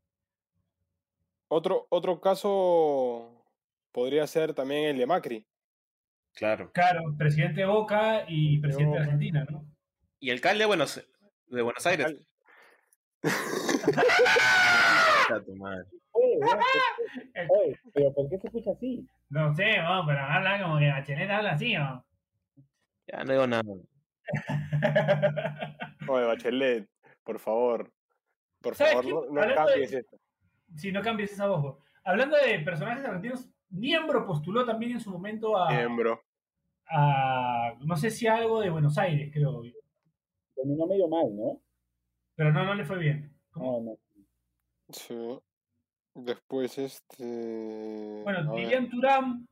[1.48, 3.44] Otro, otro caso
[3.92, 5.46] podría ser también el de Macri.
[6.34, 6.72] Claro.
[6.72, 9.04] Claro, presidente de Boca y presidente de.
[9.04, 9.64] Argentina, ¿no?
[10.18, 11.00] Y alcalde de Buenos,
[11.46, 12.12] de Buenos Aires.
[16.44, 19.06] Oye, weón, ¿por- oye, pero ¿por qué se escucha así?
[19.30, 19.64] No sé,
[20.06, 22.04] pero habla como que Bachelet habla así, ¿no?
[23.06, 23.62] Ya no digo nada.
[26.08, 26.88] Oye, Bachelet,
[27.22, 27.92] por favor.
[28.60, 30.16] Por ¿Sabes favor, no, no Hablando de- cambies esto.
[30.76, 31.76] si no cambies esa voz.
[32.04, 36.22] Hablando de personajes argentinos, Niembro postuló también en su momento a, Miembro.
[36.88, 39.62] a- no sé si algo de Buenos Aires, creo,
[40.54, 41.60] Terminó medio mal, ¿no?
[42.36, 43.32] pero no, no le fue bien.
[43.50, 43.80] ¿Cómo?
[43.80, 43.98] No, no.
[44.90, 45.14] Sí.
[46.14, 48.22] Después este.
[48.22, 48.54] Bueno.
[48.56, 49.48] Lilian Turán,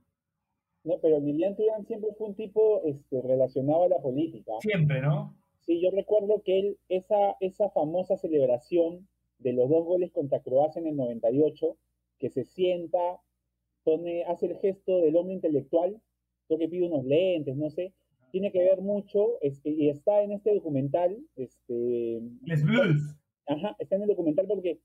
[0.84, 4.52] No, pero Lilian Turán siempre fue un tipo este, relacionado a la política.
[4.60, 5.34] siempre, ¿no?
[5.60, 9.08] Sí, yo recuerdo que él, esa, esa famosa celebración
[9.38, 11.76] de los dos goles contra Croacia en el 98,
[12.18, 13.20] que se sienta,
[13.84, 16.00] pone, hace el gesto del hombre intelectual,
[16.46, 17.92] creo que pide unos lentes, no sé,
[18.30, 23.16] tiene que ver mucho, este, y está en este documental, este, Les Blues.
[23.46, 24.80] Ajá, está en el documental porque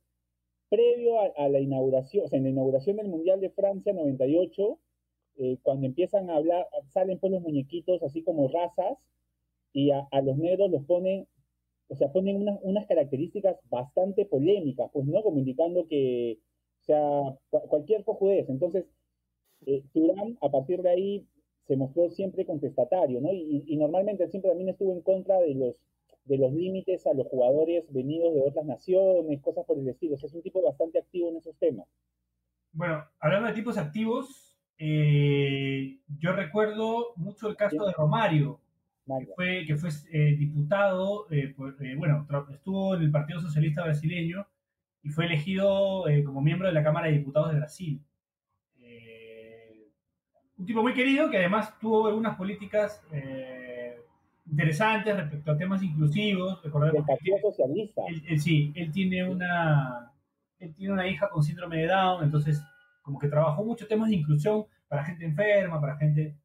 [0.69, 4.79] previo a, la inauguración, o sea, en la inauguración del Mundial de Francia 98,
[5.37, 8.97] eh, cuando empiezan a hablar, salen pues los muñequitos así como razas
[9.73, 11.27] y a, los negros los ponen,
[11.89, 15.23] o sea, ponen unas, unas características bastante polémicas, pues, ¿no?
[15.23, 16.39] Como indicando que,
[16.81, 18.49] o sea, cu- cualquier cojudez.
[18.49, 18.85] Entonces,
[19.65, 21.27] eh, Turán, a partir de ahí,
[21.67, 23.33] se mostró siempre contestatario, ¿no?
[23.33, 25.75] Y, y normalmente siempre también estuvo en contra de los
[26.27, 30.15] de los límites a los jugadores venidos de otras naciones, cosas por el estilo.
[30.15, 31.87] O sea, es un tipo bastante activo en esos temas.
[32.73, 38.59] Bueno, hablando de tipos activos, eh, yo recuerdo mucho el caso de Romario,
[39.19, 44.45] que fue, que fue eh, diputado, eh, por- bueno, estuvo en el Partido Socialista Brasileño
[45.01, 48.01] y fue elegido como miembro de la Cámara de Diputados de Brasil.
[50.57, 53.01] Un tipo muy querido que además tuvo algunas políticas
[54.49, 56.61] interesantes respecto a temas inclusivos.
[56.63, 58.01] Recordemos que Partido Socialista.
[58.07, 60.11] él, él sí, él tiene una
[60.59, 62.61] él tiene una hija con síndrome de Down, entonces
[63.01, 66.35] como que trabajó muchos temas de inclusión para gente enferma, para gente...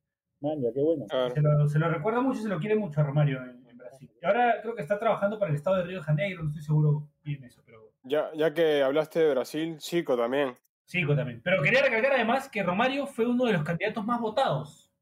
[0.41, 1.07] Manja, qué bueno.
[1.33, 3.79] Se lo, se lo recuerda mucho y se lo quiere mucho a Romario en, en
[3.79, 4.11] Brasil.
[4.21, 6.63] Y ahora creo que está trabajando para el estado de Río de Janeiro, no estoy
[6.63, 10.57] seguro bien eso, pero Ya, ya que hablaste de Brasil, Chico también.
[10.87, 11.41] Chico también.
[11.43, 14.93] Pero quería recalcar además que Romario fue uno de los candidatos más votados.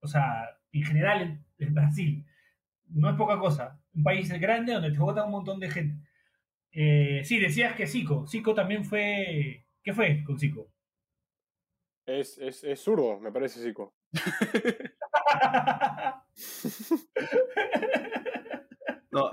[0.00, 2.24] O sea, en general Brasil.
[2.88, 3.80] No es poca cosa.
[3.94, 6.06] Un país grande donde te vota un montón de gente.
[6.72, 8.26] Eh, sí, decías que Zico.
[8.26, 9.64] Zico también fue...
[9.82, 10.70] ¿Qué fue con Zico?
[12.06, 13.94] Es, es, es zurdo, me parece, Chico.
[19.10, 19.30] No.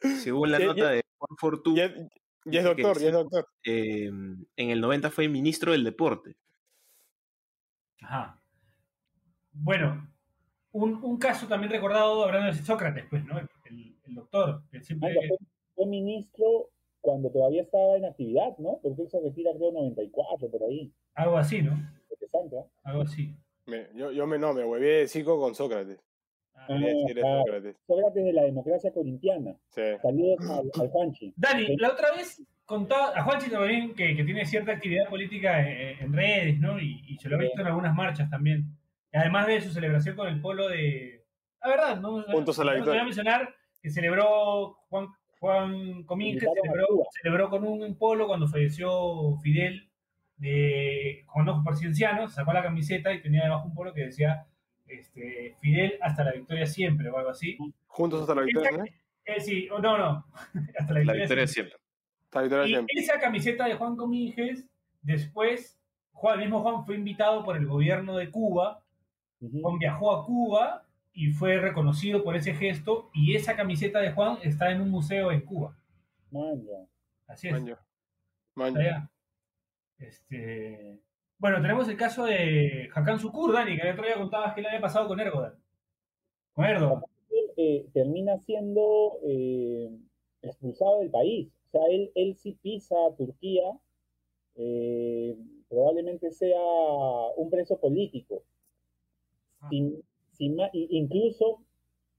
[0.22, 1.92] según la Ya- nota ya- de Juan Fortú, Ya,
[2.44, 3.48] Y es doctor, y es Zico, doctor.
[3.64, 6.36] eh, en el 90 fue ministro del deporte.
[8.02, 8.40] Ajá.
[9.58, 10.08] Bueno,
[10.72, 13.38] un, un caso también recordado hablando de Sócrates, pues, ¿no?
[13.38, 15.12] El, el- el doctor, que siempre...
[15.28, 15.36] Fue,
[15.74, 18.78] fue ministro cuando todavía estaba en actividad, ¿no?
[18.82, 20.92] Porque él se retira creo 94, por ahí.
[21.14, 21.72] Algo así, ¿no?
[22.10, 22.66] Interesante, ¿ah?
[22.84, 23.34] Algo así.
[23.66, 25.98] Me- yo, yo me, no, me huevé de Zico con Sócrates.
[26.54, 26.66] Ah.
[26.68, 27.40] Decir claro.
[27.44, 27.76] Sócrates.
[27.86, 29.56] Sócrates de la democracia corintiana.
[29.70, 29.82] Sí.
[30.02, 31.34] Saludos al, al Juanchi.
[31.36, 35.98] Dani, la otra vez contaba a Juanchi también que, que tiene cierta actividad política en,
[36.04, 36.78] en redes, ¿no?
[36.80, 38.64] Y, y se lo he visto en algunas marchas también.
[39.12, 41.24] Y además de su celebración con el polo de.
[41.62, 42.22] La verdad, ¿no?
[42.24, 43.00] Juntos a la no te voy victoria.
[43.00, 45.08] a mencionar que celebró Juan,
[45.40, 46.86] Juan Comín, que celebró,
[47.22, 49.88] celebró con un polo cuando falleció Fidel
[50.36, 54.46] de con ojos presidencianos, sacó la camiseta y tenía debajo un polo que decía
[54.86, 57.56] este, Fidel hasta la victoria siempre o algo así.
[57.86, 58.84] Juntos hasta la victoria, Esa- ¿no?
[59.24, 60.26] eh, sí, o no, no,
[60.78, 61.72] hasta la La victoria, victoria siempre.
[61.72, 61.76] siempre.
[62.24, 62.94] Hasta la victoria Y siempre.
[63.00, 64.66] esa camiseta de Juan Cominges,
[65.02, 65.80] después,
[66.12, 68.82] Juan, el mismo Juan fue invitado por el gobierno de Cuba,
[69.40, 74.38] Juan viajó a Cuba y fue reconocido por ese gesto, y esa camiseta de Juan
[74.42, 75.74] está en un museo en Cuba.
[76.30, 76.86] Man, ya.
[77.26, 77.54] Así es.
[78.56, 79.10] Allá.
[79.98, 81.00] Este...
[81.38, 84.68] Bueno, tenemos el caso de Hakan Sukur, Dani, que el otro día contabas que le
[84.68, 85.54] había pasado con Erdogan.
[86.52, 87.02] Con Erdogan.
[87.58, 89.90] Eh, termina siendo eh,
[90.42, 91.50] expulsado del país.
[91.68, 93.64] O sea, él, él sí pisa a Turquía,
[94.54, 95.36] eh,
[95.68, 96.60] probablemente sea
[97.36, 98.42] un preso político.
[99.68, 100.02] Sin-
[100.32, 101.60] sin i- incluso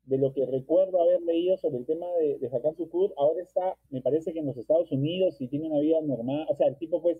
[0.05, 3.75] de lo que recuerdo haber leído sobre el tema de, de Hakan Sukur, ahora está,
[3.89, 6.45] me parece que en los Estados Unidos y tiene una vida normal.
[6.49, 7.17] O sea, el tipo, pues,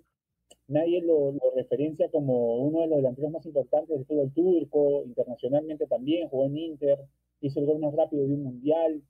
[0.68, 5.86] nadie lo, lo referencia como uno de los delanteros más importantes del fútbol turco, internacionalmente
[5.88, 7.00] también, jugó en Inter,
[7.42, 9.02] hizo el gol más rápido de un mundial.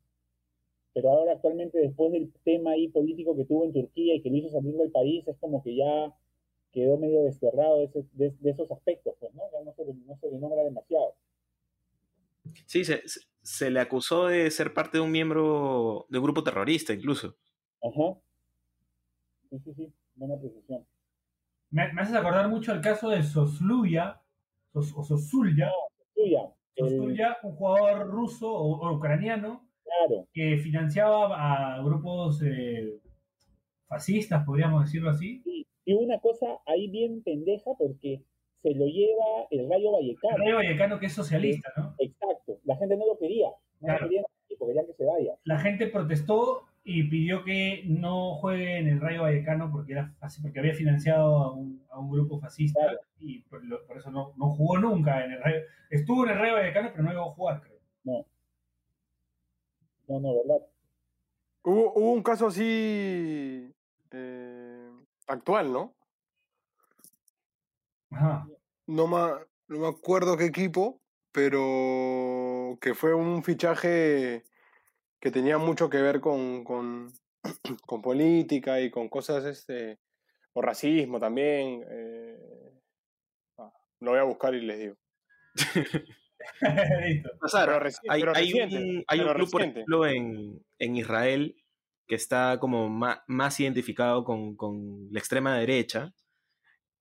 [0.94, 4.38] Pero ahora actualmente, después del tema ahí político que tuvo en Turquía y que lo
[4.38, 6.16] hizo salir del país, es como que ya
[6.78, 9.42] quedó medio desterrado de, ese- de- de esos aspectos, pues, ¿no?
[9.52, 11.16] Ya no se, no se le nombra demasiado.
[12.68, 17.36] Sí, se, le acusó de ser parte de un miembro de un grupo terrorista, incluso.
[17.82, 18.20] Ajá.
[19.50, 20.86] Sí, sí, sí, buena precisión.
[21.72, 24.22] Me, me haces acordar mucho el caso de Sosluya,
[24.72, 25.72] Sos- o Sosulya,
[26.16, 33.00] el- Sosulya, un jugador ruso o, o ucraniano claro, que financiaba a grupos eh,
[33.88, 35.42] fascistas, podríamos decirlo así.
[35.88, 38.22] Y una cosa ahí bien pendeja porque
[38.62, 40.36] se lo lleva el Rayo Vallecano.
[40.38, 41.96] Rayo Vallecano, que es socialista, ¿no?
[41.98, 43.48] Exacto, la gente no lo quería,
[43.80, 44.02] no Claro.
[44.02, 45.36] lo querían porque querían que se vaya.
[45.46, 50.60] La gente protestó y pidió que no juegue en el Rayo Vallecano porque era porque
[50.60, 53.00] había financiado a un, a un grupo fascista Claro.
[53.22, 55.62] y por, lo- por eso no, no jugó nunca en el Rayo.
[55.90, 57.78] Estuvo en el Rayo Vallecano, pero no llegó a jugar, creo.
[58.04, 58.26] No.
[60.08, 60.66] No, no, ¿verdad?
[61.64, 63.70] Hubo, hubo un caso así
[64.12, 64.67] eh,
[65.28, 65.96] actual, ¿no?
[68.12, 68.48] Ajá.
[68.88, 71.02] No me, no me acuerdo qué equipo,
[71.32, 74.44] pero que fue un fichaje
[75.20, 77.12] que tenía mucho que ver con, con,
[77.86, 80.00] con política y con cosas, este,
[80.54, 81.84] o racismo también.
[81.90, 82.38] eh,
[83.58, 84.96] ah, lo voy a buscar y les digo.
[86.62, 91.56] Pero reci- hay, pero hay un, hay un club, por ejemplo, en, en Israel
[92.08, 96.14] que está como más, identificado con, con la extrema derecha.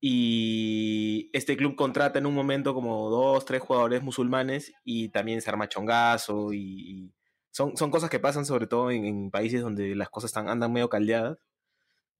[0.00, 5.48] Y este club contrata en un momento como dos, tres jugadores musulmanes y también se
[5.48, 7.12] arma chongazo y, y
[7.50, 10.72] son, son cosas que pasan sobre todo en, en países donde las cosas están, andan
[10.72, 11.38] medio caldeadas.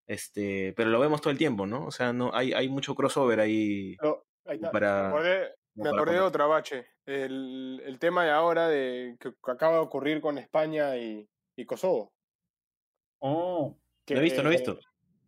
[0.09, 1.85] Este, pero lo vemos todo el tiempo, ¿no?
[1.85, 4.71] O sea, no, hay, hay mucho crossover ahí Lo- ahí está.
[4.71, 5.03] para...
[5.03, 6.87] Me acordé, me acordé de otra bache.
[7.05, 11.67] El, el tema de ahora de, que, que acaba de ocurrir con España y, y
[11.67, 12.13] Kosovo.
[13.23, 13.69] Ah,
[14.05, 14.79] Que, No he visto, no he visto.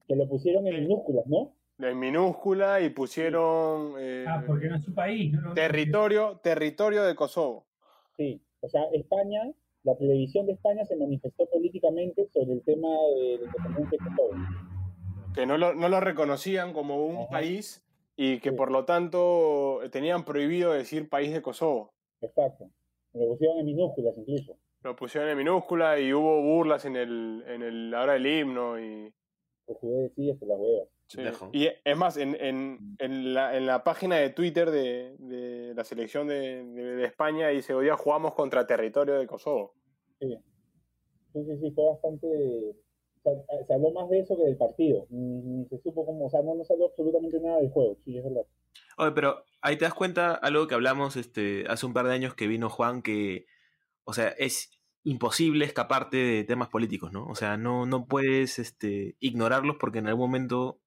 [0.06, 1.54] que lo pusieron en minúsculas, ¿no?
[1.80, 5.32] En minúscula y pusieron eh, Ah, porque no es su país.
[5.54, 7.66] territorio, territorio de Kosovo.
[8.16, 8.40] Sí.
[8.60, 9.42] O sea, España,
[9.84, 14.30] la televisión de España se manifestó políticamente sobre el tema de independencia de Kosovo.
[15.34, 17.28] que no lo, no lo reconocían como un Ajá.
[17.30, 17.84] país
[18.16, 18.56] y que Sí.
[18.56, 21.92] por lo tanto tenían prohibido decir país de Kosovo.
[22.20, 22.68] Exacto.
[23.12, 24.56] Lo pusieron en minúsculas incluso.
[24.82, 29.12] Lo pusieron en minúscula y hubo burlas en el, en el ahora el himno y,
[29.68, 30.88] hasta las huevas.
[31.08, 31.22] sí.
[31.22, 31.50] Dejo.
[31.52, 35.84] y es más en, en, en, la, en la página de Twitter de, de la
[35.84, 39.74] selección de, de- de España dice hoy día jugamos contra territorio de Kosovo.
[40.20, 40.38] Sí,
[41.32, 42.26] sí, sí, sí, fue bastante...
[42.26, 43.32] o sea,
[43.66, 45.06] se habló más de eso que del partido.
[45.10, 46.26] Ni, ni se supo cómo...
[46.26, 47.96] O sea, no nos habló absolutamente nada del juego.
[48.04, 48.46] Sí, es verdad.
[48.96, 52.34] Oye, pero ahí te das cuenta algo que hablamos este, hace un par de años
[52.34, 53.46] que vino Juan, que,
[54.08, 54.70] o sea, es
[55.04, 57.26] imposible escaparte de temas políticos, ¿no?
[57.26, 60.80] O sea, no, no puedes este, ignorarlos porque en algún momento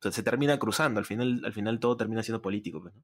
[0.00, 2.82] o sea, se termina cruzando, al final, al final todo termina siendo político.
[2.82, 3.02] pues, ¿no?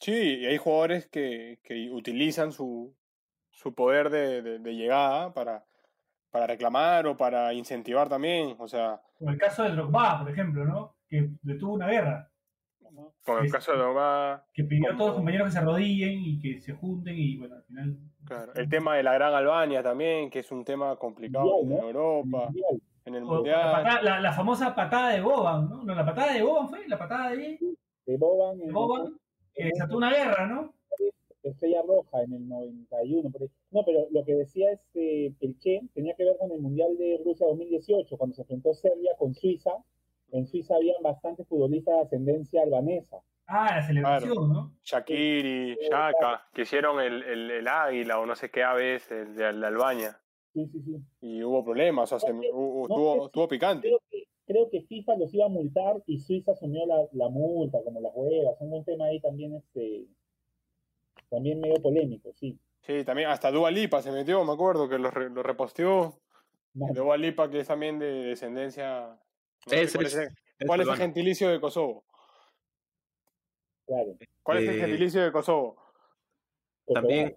[0.00, 2.96] Sí, y hay jugadores que, que utilizan su,
[3.50, 5.66] su poder de, de- de llegada para,
[6.30, 8.56] para reclamar o para incentivar también.
[8.58, 10.96] O sea, Como el caso de Drogba, por ejemplo, ¿no?
[11.08, 12.30] Que detuvo una guerra,
[13.24, 16.20] con el Es- caso de Dogba, que pidió a todos los compañeros que se arrodillen
[16.24, 17.96] y que se junten y bueno, al final...
[18.24, 21.80] claro, el tema de la Gran Albania también, que es un tema complicado Mundial, en
[21.80, 21.86] ¿no?
[21.88, 22.80] Europa, Mundial.
[23.04, 23.72] en el O la, Mundial.
[23.72, 25.82] patada- la- la famosa patada de Boban, ¿no?
[25.84, 27.58] No, la patada de Boban fue, la patada de,
[28.06, 29.18] De Boban de Boban,
[29.54, 30.72] que desató una guerra, ¿no?
[31.42, 33.30] Estrella Roja en el 91.
[33.30, 33.48] por ahí.
[33.70, 36.96] No, pero lo que decía es eh, el Che tenía que ver con el Mundial
[36.98, 39.70] de Rusia 2018, cuando se enfrentó Serbia con Suiza.
[40.32, 43.18] En Suiza habían bastantes futbolistas de ascendencia albanesa.
[43.46, 44.74] Ah, la celebración, ¿no?
[44.84, 49.34] Shakiri, Shaka, que hicieron el, el, el águila o no sé qué ave es el
[49.34, 50.20] de, de Albania.
[50.52, 50.96] Sí, sí, sí.
[51.22, 53.88] Y hubo problemas, o sea, se- No sé- hubo- no estuvo, picante.
[53.88, 57.78] Creo que, creo que FIFA los iba a multar y Suiza asumió la, la multa,
[57.82, 58.54] como las huevas.
[58.60, 60.06] Un tema ahí también, este,
[61.30, 62.58] también medio polémico, sí.
[62.82, 66.14] Sí, también hasta Dua Lipa se metió, me acuerdo, que lo, lo reposteó.
[66.74, 69.18] Dua Lipa, que es también de descendencia.
[69.76, 70.96] No sé Es- ¿Cuál es- es, el- es cuál es el peruano.
[71.02, 72.04] gentilicio de Kosovo?
[73.86, 74.16] claro.
[74.42, 75.76] ¿Cuál es el Eh, gentilicio de Kosovo?
[76.92, 77.36] También,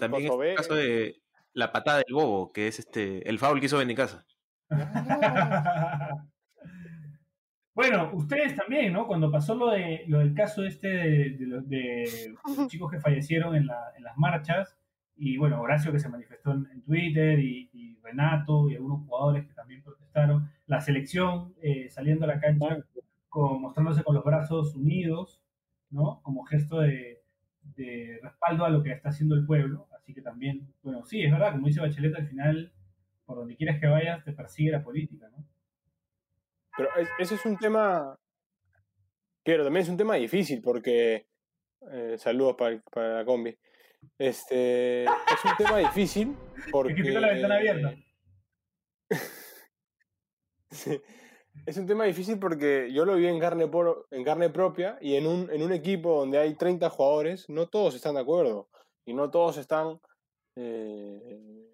[0.00, 0.50] también es Kosové.
[0.50, 1.22] el caso de
[1.54, 4.24] la patada del bobo, que es este el foul que hizo Benicasa.
[7.74, 9.06] Bueno, ustedes también, ¿no?
[9.06, 13.00] Cuando pasó lo, de, lo del caso este de, de los, de los chicos que
[13.00, 14.76] fallecieron en, la- en las marchas,
[15.16, 19.46] y bueno, Horacio que se manifestó en, en Twitter, y, y Renato, y algunos jugadores
[19.46, 22.84] que también protestaron, la selección eh, saliendo a la cancha,
[23.28, 25.42] con, mostrándose con los brazos unidos,
[25.90, 26.20] ¿no?
[26.22, 27.22] Como gesto de,
[27.76, 29.88] de respaldo a lo que está haciendo el pueblo.
[29.96, 32.72] Así que también, bueno, sí, es verdad, como dice Bachelet, al final,
[33.24, 35.44] por donde quieras que vayas, te persigue la política, ¿no?
[36.76, 38.16] Pero es- ese es un tema.
[39.44, 41.26] Pero también es un tema difícil porque.
[41.90, 43.56] eh, saludos para, para la combi.
[44.18, 45.04] Este.
[45.04, 46.34] Es un tema difícil
[46.70, 46.92] porque.
[46.94, 47.94] Es que tengo la ventana abierta.
[51.66, 55.16] Es un tema difícil porque yo lo vi en carne, por- en carne propia y
[55.16, 58.68] en un, en un equipo donde hay 30 jugadores, no todos están de acuerdo
[59.04, 60.00] y no todos están
[60.56, 61.72] eh,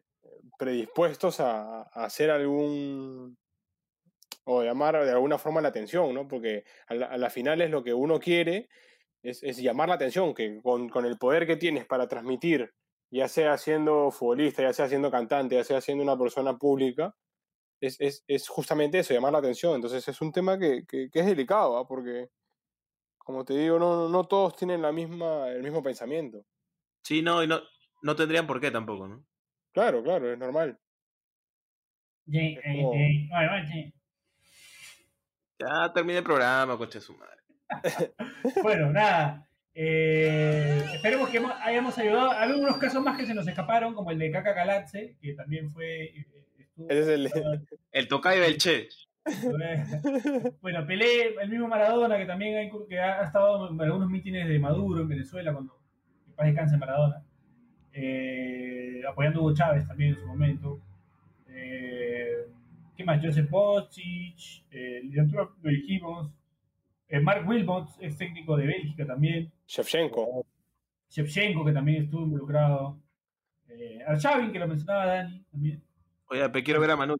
[0.58, 3.36] predispuestos a, hacer algún
[4.44, 6.26] o llamar de alguna forma la atención, ¿no?
[6.26, 8.68] Porque a la, a final es lo que uno quiere,
[9.22, 12.72] es, es llamar la atención, que con, con el poder que tienes para transmitir,
[13.10, 17.14] ya sea siendo futbolista, ya sea siendo cantante, ya sea siendo una persona pública,
[17.80, 19.74] es, es, es justamente eso, llamar la atención.
[19.74, 21.86] Entonces es un tema que, que, que es delicado, ¿ah?
[21.86, 22.28] porque,
[23.18, 26.44] como te digo, no, no todos tienen la misma, el mismo pensamiento.
[27.02, 27.60] Sí, no, y no,
[28.02, 29.24] no tendrían por qué tampoco, ¿no?
[29.72, 30.78] Claro, claro, es normal.
[32.30, 33.94] Jay, Es eh, como- ay, Jay.
[35.58, 37.38] Ya terminé el programa, coche de su madre.
[38.62, 39.48] Bueno, nada.
[39.74, 42.30] eh, esperemos que hemos- hayamos ayudado.
[42.32, 45.70] Había unos casos más que se nos escaparon, como el de Caca Galatze, que también
[45.70, 46.04] fue.
[46.04, 46.26] eh,
[46.88, 47.30] Ese es el...
[47.92, 48.88] El tocayo del Che.
[50.62, 54.48] Bueno, Pelé, el mismo Maradona, que también ha, que ha ha estado en algunos mítines
[54.48, 55.78] de Maduro en Venezuela, cuando
[56.24, 57.22] que paz descanse Maradona,
[57.92, 60.80] eh, apoyando a Hugo Chávez también en su momento.
[61.48, 62.46] Eh,
[62.96, 63.22] ¿Qué más?
[63.22, 66.32] Joseph Bocic, eh, lo dijimos.
[67.08, 69.50] Eh, Mark Wilmot, ex técnico de Bélgica también.
[69.66, 70.44] Shevchenko.
[71.08, 72.98] Shevchenko, que también estuvo involucrado.
[73.68, 75.82] Eh, Arshavin, que lo mencionaba Dani también.
[76.30, 77.16] Oye, pe, quiero ver a Manu.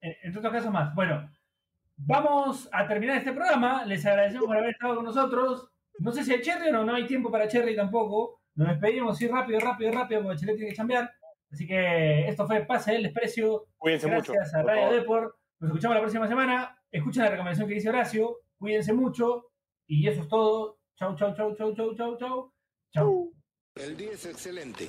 [0.00, 0.94] Eh, entre otros casos más.
[0.94, 1.30] Bueno,
[1.96, 3.84] vamos a terminar este programa.
[3.84, 5.68] Les agradecemos por haber estado con nosotros.
[5.98, 8.40] No sé si hay Cherry o no, no hay tiempo para Cherry tampoco.
[8.54, 11.10] Nos despedimos así rápido, rápido, rápido, porque Chelet tiene que cambiar.
[11.50, 13.66] Así que esto fue Pase del Desprecio.
[13.76, 14.32] Cuídense mucho.
[14.32, 14.92] Gracias a Radio.
[14.92, 15.34] Deport.
[15.60, 16.78] Nos escuchamos la próxima semana.
[16.90, 18.38] Escuchen la recomendación que dice Horacio.
[18.58, 19.50] Cuídense mucho.
[19.86, 20.78] Y eso es todo.
[20.96, 22.52] Chau, chau, chau, chau, chau, chau, chau.
[22.92, 23.32] Chau.
[23.74, 24.88] El día es excelente.